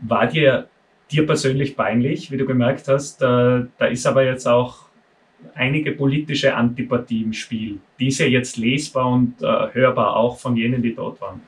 war 0.00 0.26
dir, 0.26 0.68
dir 1.10 1.26
persönlich 1.26 1.76
peinlich, 1.76 2.30
wie 2.32 2.36
du 2.36 2.44
gemerkt 2.44 2.88
hast, 2.88 3.22
da, 3.22 3.66
da 3.78 3.86
ist 3.86 4.06
aber 4.06 4.24
jetzt 4.24 4.46
auch 4.46 4.84
einige 5.54 5.92
politische 5.92 6.54
Antipathie 6.54 7.22
im 7.22 7.32
Spiel. 7.32 7.78
Die 8.00 8.08
ist 8.08 8.18
ja 8.18 8.26
jetzt 8.26 8.56
lesbar 8.56 9.12
und 9.12 9.40
äh, 9.42 9.72
hörbar 9.72 10.16
auch 10.16 10.38
von 10.38 10.56
jenen, 10.56 10.82
die 10.82 10.94
dort 10.94 11.20
waren. 11.20 11.42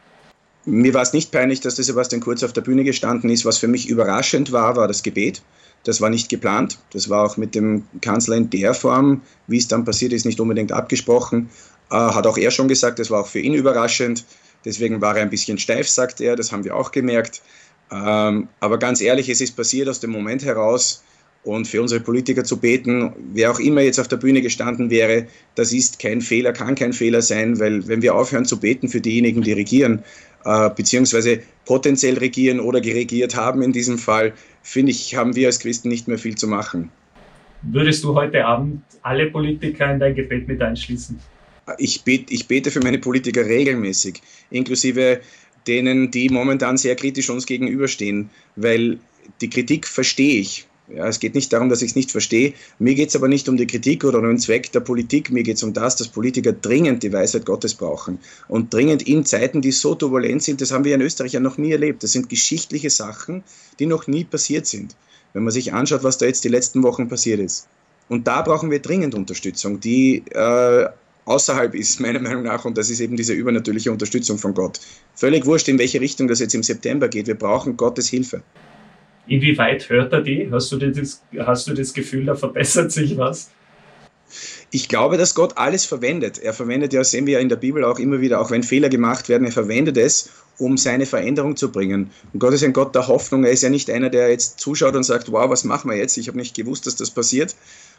Mir 0.66 0.94
war 0.94 1.02
es 1.02 1.12
nicht 1.12 1.30
peinlich, 1.30 1.61
dass 1.61 1.76
der 1.76 1.85
Sebastian 1.85 2.20
Kurz 2.20 2.42
auf 2.42 2.52
der 2.52 2.61
Bühne 2.61 2.82
gestanden 2.82 3.30
ist. 3.30 3.44
Was 3.44 3.58
für 3.58 3.68
mich 3.68 3.88
überraschend 3.88 4.50
war, 4.50 4.75
war 4.75 4.88
das 4.88 5.04
Gebet. 5.04 5.40
Das 5.85 6.00
war 6.00 6.11
nicht 6.11 6.28
geplant. 6.28 6.78
Das 6.90 7.08
war 7.08 7.25
auch 7.25 7.37
mit 7.37 7.54
dem 7.54 7.85
Kanzler 8.00 8.37
in 8.37 8.50
der 8.50 8.75
Form, 8.75 9.23
wie 9.46 9.58
es 9.58 9.68
dann 9.68 9.85
passiert 9.85 10.12
ist, 10.12 10.26
nicht 10.26 10.40
unbedingt 10.40 10.73
abgesprochen. 10.73 11.50
Äh, 11.90 11.94
hat 11.94 12.26
auch 12.26 12.37
er 12.37 12.50
schon 12.50 12.66
gesagt, 12.66 12.99
das 12.99 13.11
war 13.11 13.20
auch 13.20 13.28
für 13.28 13.38
ihn 13.38 13.54
überraschend. 13.54 14.25
Deswegen 14.64 15.00
war 15.00 15.16
er 15.16 15.23
ein 15.23 15.30
bisschen 15.30 15.58
steif, 15.58 15.88
sagt 15.88 16.20
er. 16.20 16.35
Das 16.35 16.50
haben 16.50 16.64
wir 16.64 16.75
auch 16.75 16.90
gemerkt. 16.90 17.42
Ähm, 17.92 18.49
aber 18.58 18.78
ganz 18.78 19.00
ehrlich, 19.00 19.28
es 19.28 19.40
ist 19.40 19.56
passiert 19.56 19.88
aus 19.88 20.00
dem 20.00 20.11
Moment 20.11 20.44
heraus. 20.44 21.04
Und 21.47 21.69
für 21.69 21.81
unsere 21.81 22.00
Politiker 22.00 22.43
zu 22.43 22.57
beten, 22.57 23.12
wer 23.33 23.53
auch 23.53 23.61
immer 23.61 23.81
jetzt 23.81 24.00
auf 24.00 24.09
der 24.09 24.17
Bühne 24.17 24.43
gestanden 24.43 24.91
wäre, 24.91 25.29
das 25.55 25.73
ist 25.73 26.00
kein 26.00 26.21
Fehler, 26.21 26.53
kann 26.53 26.75
kein 26.75 26.93
Fehler 26.93 27.23
sein, 27.23 27.61
weil 27.61 27.87
wenn 27.87 28.03
wir 28.03 28.17
aufhören 28.17 28.45
zu 28.45 28.59
beten 28.59 28.88
für 28.88 29.00
diejenigen, 29.00 29.43
die 29.43 29.53
regieren, 29.53 30.03
äh, 30.45 30.71
beziehungsweise 30.71 31.41
potenziell 31.65 32.19
regieren 32.19 32.59
oder 32.59 32.81
geregiert 32.81 33.37
haben 33.37 33.62
in 33.62 33.73
diesem 33.73 33.97
Fall, 33.97 34.33
finde 34.65 34.91
ich, 34.91 35.15
haben 35.15 35.37
wir 35.37 35.47
als 35.47 35.61
Christen 35.61 35.88
nicht 35.88 36.09
mehr 36.09 36.19
viel 36.19 36.35
zu 36.35 36.49
machen. 36.49 36.91
Würdest 37.62 38.03
du 38.03 38.12
heute 38.15 38.45
Abend 38.45 38.83
alle 39.03 39.31
Politiker 39.31 39.93
in 39.93 40.00
dein 40.00 40.17
Gebet 40.17 40.49
mit 40.49 40.61
einschließen? 40.61 41.17
Ich 41.79 42.03
bete, 42.03 42.35
ich 42.35 42.49
bete 42.49 42.73
für 42.73 42.81
meine 42.81 42.99
Politiker 42.99 43.47
regelmäßig, 43.47 44.21
inklusive 44.50 45.21
denen, 45.69 46.11
die 46.11 46.29
momentan 46.29 46.76
sehr 46.76 46.97
kritisch 46.97 47.31
uns 47.31 47.47
gegenüberstehen, 47.47 48.31
weil 48.57 48.99
die 49.41 49.49
Kritik 49.49 49.87
verstehe 49.87 50.41
ich. 50.41 50.67
Ja, 50.88 51.09
es 51.09 51.19
geht 51.19 51.35
nicht 51.35 51.52
darum, 51.52 51.69
dass 51.69 51.83
ich 51.83 51.90
es 51.90 51.97
nicht 51.97 52.12
verstehe. 52.12 52.52
Mir 52.78 52.95
geht 52.95 53.09
es 53.09 53.16
aber 53.16 53.26
nicht 53.26 53.49
um 53.49 53.57
die 53.57 53.66
Kritik 53.66 54.05
oder 54.05 54.19
um 54.19 54.25
den 54.26 54.38
Zweck 54.38 54.71
der 54.71 54.81
Politik. 54.81 55.31
Mir 55.31 55.43
geht 55.43 55.57
es 55.57 55.62
um 55.64 55.73
das, 55.73 55.97
dass 55.97 56.09
Politiker 56.09 56.52
dringend 56.52 57.02
die 57.02 57.12
Weisheit 57.12 57.45
Gottes 57.45 57.75
brauchen. 57.75 58.19
Und 58.47 58.73
dringend 58.73 59.02
in 59.02 59.25
Zeiten, 59.25 59.61
die 59.61 59.73
so 59.73 59.97
turbulent 59.97 60.45
sind, 60.45 60.61
das 60.61 60.71
haben 60.71 60.85
wir 60.85 60.95
in 60.95 61.00
Österreich 61.00 61.33
ja 61.33 61.40
noch 61.40 61.59
nie 61.59 61.73
erlebt. 61.73 62.05
Das 62.05 62.12
sind 62.12 62.28
geschichtliche 62.28 62.90
Sachen, 62.90 63.43
die 63.81 63.87
noch 63.87 64.07
nie 64.07 64.25
passiert 64.25 64.66
sind. 64.66 64.95
Wenn 65.33 65.43
man 65.43 65.52
sich 65.52 65.73
anschaut, 65.73 66.05
was 66.05 66.19
da 66.19 66.26
jetzt 66.26 66.45
die 66.45 66.49
letzten 66.49 66.85
Wochen 66.85 67.09
passiert 67.09 67.40
ist. 67.40 67.66
Und 68.09 68.28
da 68.28 68.43
brauchen 68.43 68.71
wir 68.71 68.78
dringend 68.78 69.16
Unterstützung, 69.16 69.81
die 69.81 70.23
äh, 70.31 70.88
außerhalb 71.25 71.75
ist, 71.75 72.00
meiner 72.00 72.21
Meinung 72.21 72.45
nach, 72.45 72.64
und 72.64 72.78
das 72.78 72.90
ist 72.90 73.00
eben 73.00 73.16
diese 73.16 73.33
übernatürliche 73.33 73.90
Unterstützung 73.90 74.38
von 74.38 74.55
Gott. 74.55 74.81
Völlig 75.14 75.47
wurscht, 75.47 75.66
in 75.66 75.81
welche 75.81 76.00
Richtung 76.00 76.28
das 76.28 76.38
jetzt 76.38 76.55
im 76.55 76.62
September 76.62 77.09
geht. 77.09 77.26
Wir 77.26 77.35
brauchen 77.35 77.76
Gottes 77.76 78.09
Hilfe. 78.09 78.43
Inwieweit 79.26 79.88
hört 79.88 80.12
er 80.12 80.23
die? 80.23 80.49
Hast 80.50 80.71
du, 80.73 80.76
das, 80.76 81.23
hast 81.38 81.68
du 81.68 81.75
das 81.75 81.92
Gefühl, 81.92 82.26
da 82.26 82.35
verbessert 82.35 82.92
sich 82.92 83.16
was? 83.16 83.50
Ich 84.71 84.88
glaube, 84.88 85.16
dass 85.16 85.35
Gott 85.35 85.56
alles 85.56 85.85
verwendet. 85.85 86.38
Er 86.38 86.52
verwendet 86.52 86.92
ja, 86.92 87.04
sehen 87.04 87.26
wir 87.26 87.35
ja 87.35 87.40
in 87.40 87.49
der 87.49 87.56
Bibel 87.56 87.85
auch 87.85 87.99
immer 87.99 88.21
wieder, 88.21 88.40
auch 88.40 88.50
wenn 88.50 88.62
Fehler 88.62 88.88
gemacht 88.88 89.28
werden, 89.28 89.47
er 89.47 89.52
verwendet 89.52 89.97
es, 89.97 90.30
um 90.59 90.76
seine 90.76 91.06
Veränderung 91.06 91.56
zu 91.56 91.71
bringen. 91.71 92.11
Und 92.33 92.40
Gott 92.40 92.54
ist 92.54 92.64
ein 92.64 92.73
Gott 92.73 92.95
der 92.95 93.09
Hoffnung. 93.09 93.45
Er 93.45 93.52
ist 93.52 93.62
ja 93.62 93.68
nicht 93.68 93.90
einer, 93.90 94.11
der 94.11 94.30
jetzt 94.30 94.59
zuschaut 94.59 94.97
und 94.97 95.04
sagt, 95.04 95.30
wow, 95.30 95.49
was 95.50 95.64
machen 95.64 95.90
wir 95.90 95.97
jetzt? 95.97 96.16
Ich 96.16 96.28
habe 96.28 96.38
nicht 96.38 96.56
gewusst, 96.56 96.87
dass 96.87 96.97
das 96.97 97.11
passiert, 97.11 97.54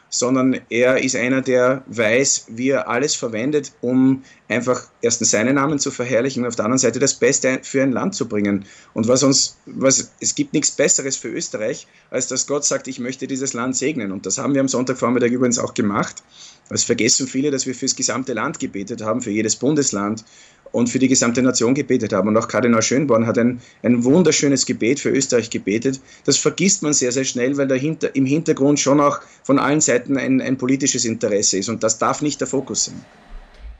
sondern 0.09 0.59
er 0.69 1.03
ist 1.03 1.15
einer, 1.15 1.41
der 1.41 1.83
weiß, 1.87 2.47
wie 2.49 2.69
er 2.69 2.87
alles 2.87 3.15
verwendet, 3.15 3.73
um 3.81 4.23
einfach 4.47 4.87
erstens 5.01 5.31
seinen 5.31 5.55
Namen 5.55 5.79
zu 5.79 5.91
verherrlichen 5.91 6.43
und 6.43 6.47
auf 6.47 6.55
der 6.55 6.65
anderen 6.65 6.79
Seite 6.79 6.99
das 6.99 7.15
Beste 7.15 7.59
für 7.63 7.83
ein 7.83 7.91
Land 7.91 8.15
zu 8.15 8.27
bringen. 8.27 8.65
Und 8.93 9.07
was 9.07 9.23
uns, 9.23 9.57
was, 9.65 10.11
es 10.19 10.35
gibt 10.35 10.53
nichts 10.53 10.71
Besseres 10.71 11.17
für 11.17 11.29
Österreich, 11.29 11.87
als 12.09 12.27
dass 12.27 12.47
Gott 12.47 12.63
sagt, 12.63 12.87
ich 12.87 12.99
möchte 12.99 13.27
dieses 13.27 13.53
Land 13.53 13.75
segnen. 13.75 14.11
Und 14.11 14.25
das 14.25 14.37
haben 14.37 14.53
wir 14.53 14.61
am 14.61 14.67
Sonntagvormittag 14.67 15.29
übrigens 15.29 15.59
auch 15.59 15.73
gemacht. 15.73 16.23
Es 16.69 16.83
vergessen 16.83 17.27
viele, 17.27 17.51
dass 17.51 17.65
wir 17.65 17.75
für 17.75 17.85
das 17.85 17.95
gesamte 17.95 18.33
Land 18.33 18.59
gebetet 18.59 19.01
haben, 19.01 19.21
für 19.21 19.31
jedes 19.31 19.55
Bundesland 19.55 20.23
und 20.71 20.89
für 20.89 20.99
die 20.99 21.07
gesamte 21.07 21.41
Nation 21.41 21.73
gebetet 21.73 22.13
haben. 22.13 22.27
Und 22.27 22.37
auch 22.37 22.47
Kardinal 22.47 22.81
Schönborn 22.81 23.25
hat 23.25 23.37
ein, 23.37 23.61
ein 23.83 24.03
wunderschönes 24.03 24.65
Gebet 24.65 24.99
für 24.99 25.09
Österreich 25.09 25.49
gebetet. 25.49 25.99
Das 26.25 26.37
vergisst 26.37 26.83
man 26.83 26.93
sehr, 26.93 27.11
sehr 27.11 27.23
schnell, 27.23 27.57
weil 27.57 27.67
dahinter, 27.67 28.15
im 28.15 28.25
Hintergrund 28.25 28.79
schon 28.79 28.99
auch 28.99 29.19
von 29.43 29.59
allen 29.59 29.81
Seiten 29.81 30.17
ein, 30.17 30.41
ein 30.41 30.57
politisches 30.57 31.05
Interesse 31.05 31.57
ist. 31.57 31.69
Und 31.69 31.83
das 31.83 31.97
darf 31.97 32.21
nicht 32.21 32.39
der 32.39 32.47
Fokus 32.47 32.85
sein. 32.85 32.95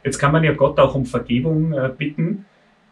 Jetzt 0.04 0.20
kann 0.20 0.32
man 0.32 0.44
ja 0.44 0.54
Gott 0.54 0.80
auch 0.80 0.96
um 0.96 1.06
Vergebung 1.06 1.74
äh, 1.74 1.90
bitten. 1.96 2.46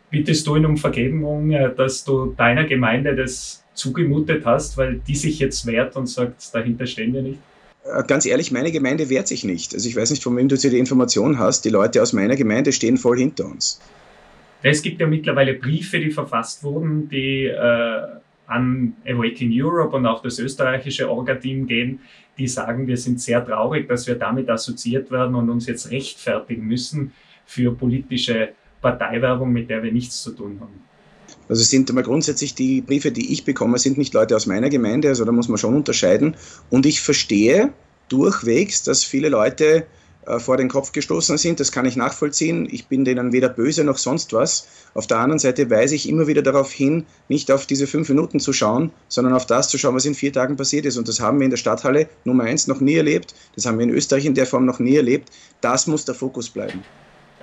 Bittest 0.10 0.46
du 0.48 0.56
ihn 0.56 0.66
um 0.66 0.78
Vergebung, 0.78 1.52
äh, 1.52 1.74
dass 1.74 2.04
du 2.04 2.34
deiner 2.38 2.66
Gemeinde 2.66 3.16
das 3.16 3.64
zugemutet 3.74 4.46
hast, 4.46 4.78
weil 4.78 5.02
die 5.08 5.16
sich 5.16 5.40
jetzt 5.40 5.66
wehrt 5.66 5.96
und 5.96 6.08
sagt, 6.08 6.54
dahinter 6.54 6.86
stehen 6.86 7.14
wir 7.14 7.22
nicht? 7.22 7.40
Äh, 7.86 8.04
ganz 8.04 8.26
ehrlich, 8.26 8.52
meine 8.52 8.72
Gemeinde 8.72 9.10
wehrt 9.10 9.28
sich 9.28 9.44
nicht. 9.44 9.74
Also 9.74 9.88
ich 9.88 9.96
weiß 9.96 10.10
nicht, 10.12 10.24
von 10.24 10.36
wem 10.38 10.48
du 10.48 10.58
die 10.58 10.78
Information 10.78 11.38
hast. 11.40 11.66
Die 11.66 11.70
Leute 11.70 12.02
aus 12.02 12.14
meiner 12.14 12.36
Gemeinde 12.36 12.72
stehen 12.72 12.98
voll 12.98 13.18
hinter 13.18 13.46
uns. 13.46 13.80
Es 14.64 14.82
gibt 14.82 15.00
ja 15.00 15.08
mittlerweile 15.08 15.54
Briefe, 15.54 16.00
die 16.00 16.10
verfasst 16.10 16.64
wurden, 16.64 17.08
die 17.08 17.46
äh, 17.46 18.02
an 18.48 18.94
Awakening 19.06 19.64
Europe 19.64 19.96
und 19.96 20.06
auch 20.06 20.22
das 20.22 20.40
österreichische 20.40 21.10
Orga-Team 21.10 21.68
gehen, 21.68 22.00
die 22.38 22.48
sagen, 22.48 22.88
wir 22.88 22.98
sind 22.98 23.22
sehr 23.22 23.46
traurig, 23.46 23.88
dass 23.88 24.08
wir 24.08 24.16
damit 24.16 24.50
assoziiert 24.50 25.12
werden 25.12 25.36
und 25.36 25.50
uns 25.50 25.68
jetzt 25.68 25.92
rechtfertigen 25.92 26.66
müssen 26.66 27.14
für 27.46 27.74
politische 27.74 28.50
Parteiwerbung, 28.82 29.52
mit 29.54 29.70
der 29.70 29.84
wir 29.84 29.92
nichts 29.92 30.22
zu 30.22 30.32
tun 30.32 30.58
haben. 30.60 30.84
Also 31.48 31.64
sind 31.64 31.90
einmal 31.90 32.04
grundsätzlich 32.04 32.56
die 32.56 32.82
Briefe, 32.82 33.12
die 33.12 33.32
ich 33.34 33.46
bekomme, 33.46 33.78
sind 33.78 33.98
nicht 33.98 34.14
Leute 34.14 34.36
aus 34.36 34.46
meiner 34.46 34.70
Gemeinde, 34.70 35.10
also 35.10 35.26
da 35.26 35.32
muss 35.32 35.48
man 35.48 35.58
schon 35.58 35.76
unterscheiden. 35.76 36.36
Und 36.70 36.86
ich 36.86 37.02
verstehe 37.02 37.72
durchwegs, 38.10 38.84
dass 38.84 39.04
viele 39.04 39.30
Leute 39.30 39.86
äh, 40.26 40.40
vor 40.40 40.58
den 40.58 40.70
Kopf 40.70 40.92
gestoßen 40.92 41.38
sind. 41.38 41.60
Das 41.60 41.72
kann 41.72 41.86
ich 41.86 41.96
nachvollziehen. 41.96 42.68
Ich 42.72 42.88
bin 42.88 43.06
denen 43.06 43.32
weder 43.32 43.50
böse 43.50 43.84
noch 43.84 43.98
sonst 43.98 44.34
was. 44.34 44.68
Auf 44.94 45.08
der 45.08 45.20
anderen 45.20 45.40
Seite 45.40 45.70
weise 45.70 45.96
ich 45.96 46.10
immer 46.10 46.28
wieder 46.28 46.42
darauf 46.42 46.72
hin, 46.72 47.06
nicht 47.30 47.52
auf 47.52 47.66
diese 47.66 47.86
fünf 47.86 48.10
Minuten 48.10 48.40
zu 48.40 48.54
schauen, 48.54 48.92
sondern 49.08 49.34
auf 49.34 49.46
das 49.46 49.70
zu 49.70 49.78
schauen, 49.78 49.96
was 49.96 50.06
in 50.06 50.16
vier 50.16 50.34
Tagen 50.34 50.56
passiert 50.56 50.86
ist. 50.86 50.98
Und 50.98 51.08
das 51.08 51.20
haben 51.20 51.40
wir 51.40 51.46
in 51.46 51.52
der 51.52 51.58
Stadthalle 51.58 52.08
Nummer 52.24 52.46
eins 52.46 52.68
noch 52.68 52.80
nie 52.80 52.96
erlebt. 52.96 53.36
Das 53.56 53.66
haben 53.66 53.78
wir 53.78 53.84
in 53.84 53.92
Österreich 53.92 54.26
in 54.26 54.36
der 54.36 54.48
Form 54.48 54.66
noch 54.66 54.80
nie 54.80 54.96
erlebt. 54.96 55.30
Das 55.62 55.86
muss 55.86 56.06
der 56.06 56.16
Fokus 56.16 56.50
bleiben. 56.50 56.84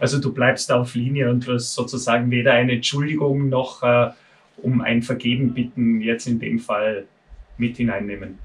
Also 0.01 0.19
du 0.19 0.33
bleibst 0.33 0.73
auf 0.73 0.95
Linie 0.95 1.31
und 1.31 1.47
wirst 1.47 1.75
sozusagen 1.75 2.31
weder 2.31 2.53
eine 2.53 2.73
Entschuldigung 2.73 3.49
noch 3.49 3.83
äh, 3.83 4.11
um 4.63 4.81
ein 4.81 5.03
Vergeben 5.03 5.55
bitten 5.55 6.01
jetzt 6.01 6.27
in 6.27 6.39
dem 6.39 6.59
Fall 6.59 7.05
mit 7.59 7.77
hineinnehmen. 7.77 8.39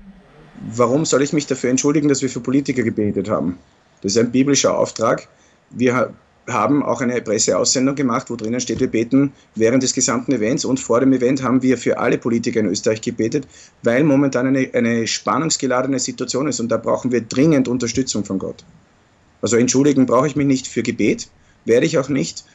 Warum 0.75 1.05
soll 1.05 1.21
ich 1.21 1.33
mich 1.33 1.47
dafür 1.47 1.69
entschuldigen, 1.69 2.07
dass 2.07 2.21
wir 2.21 2.29
für 2.29 2.39
Politiker 2.39 2.83
gebetet 2.83 3.29
haben? 3.29 3.57
Das 4.01 4.13
ist 4.13 4.17
ein 4.17 4.31
biblischer 4.31 4.77
Auftrag. 4.77 5.27
Wir 5.69 6.13
haben 6.47 6.83
auch 6.83 7.01
eine 7.01 7.21
Presseaussendung 7.21 7.95
gemacht, 7.95 8.29
wo 8.29 8.35
drinnen 8.35 8.59
steht, 8.59 8.79
wir 8.79 8.89
beten 8.89 9.33
während 9.55 9.83
des 9.83 9.93
gesamten 9.93 10.31
Events 10.31 10.63
und 10.63 10.79
vor 10.79 10.99
dem 10.99 11.11
Event 11.11 11.43
haben 11.43 11.61
wir 11.61 11.77
für 11.77 11.97
alle 11.97 12.17
Politiker 12.17 12.61
in 12.61 12.67
Österreich 12.67 13.01
gebetet, 13.01 13.47
weil 13.83 14.03
momentan 14.03 14.47
eine, 14.47 14.69
eine 14.73 15.07
spannungsgeladene 15.07 15.99
Situation 15.99 16.47
ist 16.47 16.59
und 16.59 16.69
da 16.69 16.77
brauchen 16.77 17.11
wir 17.11 17.21
dringend 17.21 17.67
Unterstützung 17.67 18.23
von 18.23 18.39
Gott. 18.39 18.63
Also 19.41 19.57
entschuldigen 19.57 20.05
brauche 20.05 20.27
ich 20.27 20.35
mich 20.35 20.47
nicht 20.47 20.67
für 20.67 20.83
Gebet, 20.83 21.29
werde 21.67 21.85
ich 21.85 21.97
auch 21.97 22.09
nicht. 22.09 22.45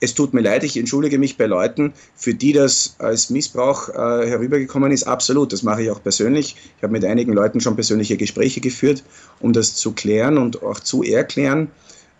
Es 0.00 0.14
tut 0.14 0.34
mir 0.34 0.40
leid, 0.40 0.64
ich 0.64 0.76
entschuldige 0.76 1.16
mich 1.18 1.36
bei 1.36 1.46
Leuten, 1.46 1.92
für 2.16 2.34
die 2.34 2.52
das 2.52 2.96
als 2.98 3.30
Missbrauch 3.30 3.88
äh, 3.88 4.26
herübergekommen 4.26 4.90
ist. 4.90 5.04
Absolut, 5.04 5.52
das 5.52 5.62
mache 5.62 5.84
ich 5.84 5.90
auch 5.90 6.02
persönlich. 6.02 6.56
Ich 6.76 6.82
habe 6.82 6.92
mit 6.92 7.04
einigen 7.04 7.32
Leuten 7.32 7.60
schon 7.60 7.76
persönliche 7.76 8.16
Gespräche 8.16 8.60
geführt, 8.60 9.04
um 9.38 9.52
das 9.52 9.76
zu 9.76 9.92
klären 9.92 10.38
und 10.38 10.62
auch 10.62 10.80
zu 10.80 11.04
erklären. 11.04 11.70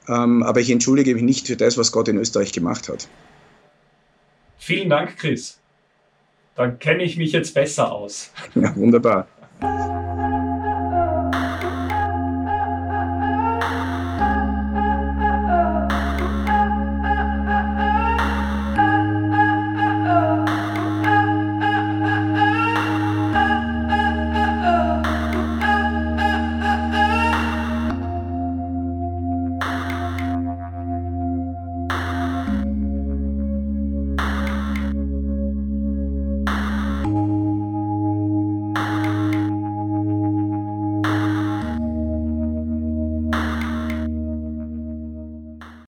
Ähm, 0.09 0.45
aber 0.45 0.61
ich 0.61 0.71
entschuldige 0.71 1.15
mich 1.15 1.25
nicht 1.25 1.47
für 1.49 1.57
das, 1.57 1.77
was 1.77 1.91
Gott 1.91 2.07
in 2.07 2.19
Österreich 2.19 2.53
gemacht 2.53 2.89
hat. 2.89 3.09
Vielen 4.59 4.89
Dank, 4.89 5.17
Chris. 5.17 5.59
Dann 6.55 6.79
kenne 6.79 7.03
ich 7.03 7.17
mich 7.17 7.33
jetzt 7.33 7.53
besser 7.53 7.91
aus. 7.91 8.31
Ja, 8.55 8.77
wunderbar. 8.77 9.27